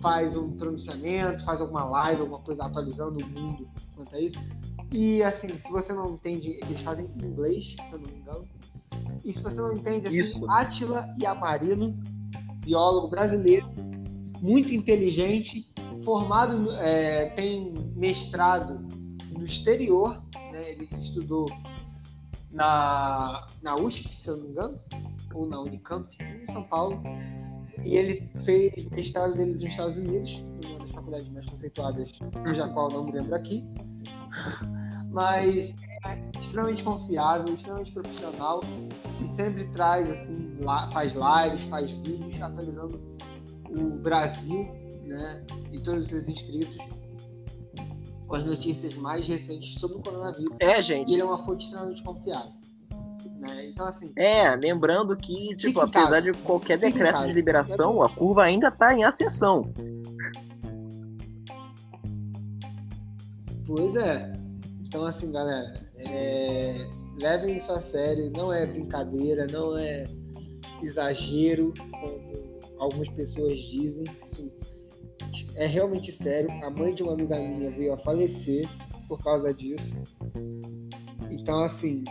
faz 0.00 0.36
um 0.36 0.50
pronunciamento, 0.52 1.44
faz 1.44 1.60
alguma 1.60 1.84
live, 1.84 2.22
alguma 2.22 2.40
coisa 2.40 2.64
atualizando 2.64 3.22
o 3.22 3.28
mundo 3.28 3.68
quanto 3.94 4.16
a 4.16 4.20
isso. 4.20 4.38
E 4.90 5.22
assim, 5.22 5.48
se 5.56 5.70
você 5.70 5.92
não 5.92 6.14
entende, 6.14 6.58
eles 6.62 6.80
fazem 6.80 7.08
em 7.22 7.26
inglês, 7.26 7.76
se 7.76 7.92
eu 7.92 7.98
não 7.98 8.10
me 8.10 8.18
engano. 8.18 8.48
E 9.24 9.32
se 9.32 9.42
você 9.42 9.60
não 9.60 9.72
entende, 9.72 10.08
assim, 10.08 10.20
Isso. 10.20 10.46
Yamarino, 11.20 11.98
biólogo 12.64 13.08
brasileiro, 13.08 13.66
muito 14.40 14.74
inteligente, 14.74 15.70
formado, 16.02 16.72
é, 16.76 17.26
tem 17.30 17.74
mestrado 17.94 18.80
no 19.32 19.44
exterior, 19.44 20.22
né? 20.50 20.70
Ele 20.70 20.88
estudou 20.98 21.46
na, 22.50 23.46
na 23.62 23.74
USP, 23.76 24.08
se 24.14 24.28
eu 24.28 24.36
não 24.36 24.44
me 24.44 24.50
engano, 24.50 24.80
ou 25.34 25.46
na 25.46 25.60
Unicamp, 25.60 26.08
em 26.20 26.46
São 26.46 26.62
Paulo. 26.64 27.02
E 27.84 27.96
ele 27.96 28.30
fez 28.44 28.84
mestrado 28.90 29.34
dele 29.34 29.52
nos 29.52 29.62
Estados 29.62 29.96
Unidos, 29.96 30.30
em 30.30 30.68
uma 30.68 30.80
das 30.80 30.90
faculdades 30.90 31.28
mais 31.30 31.46
conceituadas, 31.46 32.12
cuja 32.44 32.68
qual 32.68 32.90
não 32.90 33.04
me 33.04 33.12
lembro 33.12 33.34
aqui. 33.34 33.64
Mas 35.10 35.74
é 36.04 36.40
extremamente 36.40 36.84
confiável, 36.84 37.54
extremamente 37.54 37.92
profissional 37.92 38.60
e 39.20 39.26
sempre 39.26 39.64
traz 39.68 40.10
assim, 40.10 40.56
faz 40.92 41.14
lives, 41.14 41.66
faz 41.66 41.90
vídeos 41.90 42.40
atualizando 42.40 43.00
o 43.68 43.98
Brasil, 43.98 44.70
né, 45.04 45.44
e 45.72 45.78
todos 45.80 46.04
os 46.04 46.08
seus 46.08 46.28
inscritos 46.28 46.78
com 48.30 48.36
as 48.36 48.46
notícias 48.46 48.94
mais 48.94 49.26
recentes 49.26 49.74
sobre 49.80 49.96
o 49.96 50.00
coronavírus. 50.00 50.54
É, 50.60 50.80
gente. 50.80 51.12
ele 51.12 51.20
é 51.20 51.24
uma 51.24 51.36
fonte 51.36 51.64
extremamente 51.64 52.00
confiável. 52.00 52.52
Né? 53.40 53.70
Então, 53.70 53.86
assim, 53.86 54.12
É, 54.14 54.54
lembrando 54.54 55.16
que, 55.16 55.56
tipo, 55.56 55.80
apesar 55.80 56.20
de 56.20 56.32
qualquer 56.44 56.78
decreto 56.78 57.26
de 57.26 57.32
liberação, 57.32 58.00
a 58.02 58.08
curva 58.08 58.44
ainda 58.44 58.70
tá 58.70 58.94
em 58.94 59.02
ascensão. 59.02 59.72
Pois 63.66 63.96
é. 63.96 64.32
Então, 64.86 65.04
assim, 65.04 65.32
galera, 65.32 65.74
é, 65.96 66.88
levem 67.20 67.56
isso 67.56 67.72
a 67.72 67.80
sério. 67.80 68.30
Não 68.36 68.52
é 68.52 68.64
brincadeira, 68.64 69.44
não 69.50 69.76
é 69.76 70.04
exagero, 70.84 71.74
como 71.90 72.60
algumas 72.78 73.08
pessoas 73.08 73.58
dizem. 73.58 74.04
Isso 74.16 74.52
é 75.56 75.66
realmente 75.66 76.10
sério. 76.12 76.50
A 76.64 76.70
mãe 76.70 76.94
de 76.94 77.02
uma 77.02 77.12
amiga 77.12 77.38
minha 77.38 77.70
veio 77.70 77.92
a 77.92 77.98
falecer 77.98 78.68
por 79.08 79.22
causa 79.22 79.52
disso. 79.52 79.94
Então, 81.30 81.62
assim, 81.62 82.04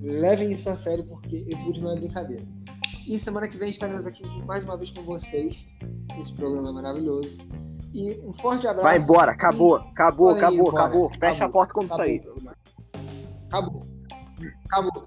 levem 0.00 0.52
isso 0.52 0.68
a 0.70 0.76
sério 0.76 1.04
porque 1.04 1.46
esse 1.48 1.64
vírus 1.64 1.82
não 1.82 1.92
é 1.92 1.96
brincadeira. 1.96 2.44
E 3.06 3.18
semana 3.18 3.48
que 3.48 3.56
vem 3.56 3.70
estaremos 3.70 4.06
aqui 4.06 4.22
mais 4.44 4.62
uma 4.64 4.76
vez 4.76 4.90
com 4.90 5.02
vocês 5.02 5.64
nesse 6.16 6.32
programa 6.34 6.72
maravilhoso. 6.72 7.38
E 7.94 8.20
um 8.22 8.32
forte 8.34 8.66
abraço. 8.66 8.84
Vai 8.84 8.98
embora, 8.98 9.32
acabou, 9.32 9.76
acabou, 9.76 10.34
Podem 10.34 10.42
ir 10.42 10.44
acabou, 10.44 10.68
embora. 10.68 10.84
acabou. 10.84 11.10
Fecha 11.10 11.26
a 11.26 11.32
Acabou. 11.46 11.52
porta 11.52 11.72
quando 11.74 11.86
Acabou 11.86 12.04
sair. 12.04 12.22
o. 12.28 12.50
Acabou. 13.46 13.82
Acabou. 14.66 15.06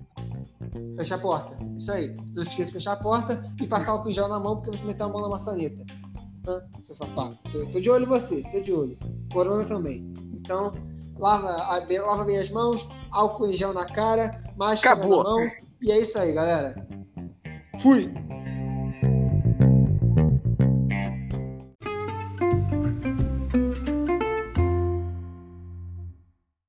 Fecha 0.98 1.16
a 1.16 1.20
porta. 1.20 1.58
Isso 1.78 1.92
aí. 1.92 2.16
Não 2.34 2.44
se 2.44 2.50
esqueça 2.50 2.68
de 2.72 2.74
fechar 2.74 2.94
a 2.94 2.96
porta 2.96 3.44
e 3.62 3.68
passar 3.68 4.04
em 4.08 4.12
gel 4.12 4.28
na 4.28 4.40
mão 4.40 4.56
porque 4.58 4.76
você 4.76 4.84
meteu 4.86 5.06
a 5.06 5.10
mão 5.10 5.22
na 5.22 5.30
maçaneta. 5.30 5.86
Hã? 6.48 6.62
Seu 6.82 6.96
safado. 6.96 7.38
Tô, 7.52 7.66
tô 7.66 7.80
de 7.80 7.90
olho 7.90 8.04
em 8.04 8.08
você, 8.08 8.44
tô 8.52 8.60
de 8.60 8.72
olho. 8.74 8.98
Corona 9.32 9.64
também. 9.66 10.12
Então, 10.34 10.72
lava, 11.18 11.56
lava 12.06 12.24
bem 12.24 12.40
as 12.40 12.50
mãos, 12.50 12.88
álcool 13.12 13.48
em 13.48 13.54
gel 13.54 13.74
na 13.74 13.86
cara, 13.86 14.44
máscara 14.58 15.00
Acabou. 15.00 15.24
na 15.24 15.30
mão. 15.30 15.52
E 15.82 15.92
é 15.92 16.00
isso 16.00 16.18
aí, 16.18 16.32
galera. 16.34 16.76
Fui! 17.82 18.12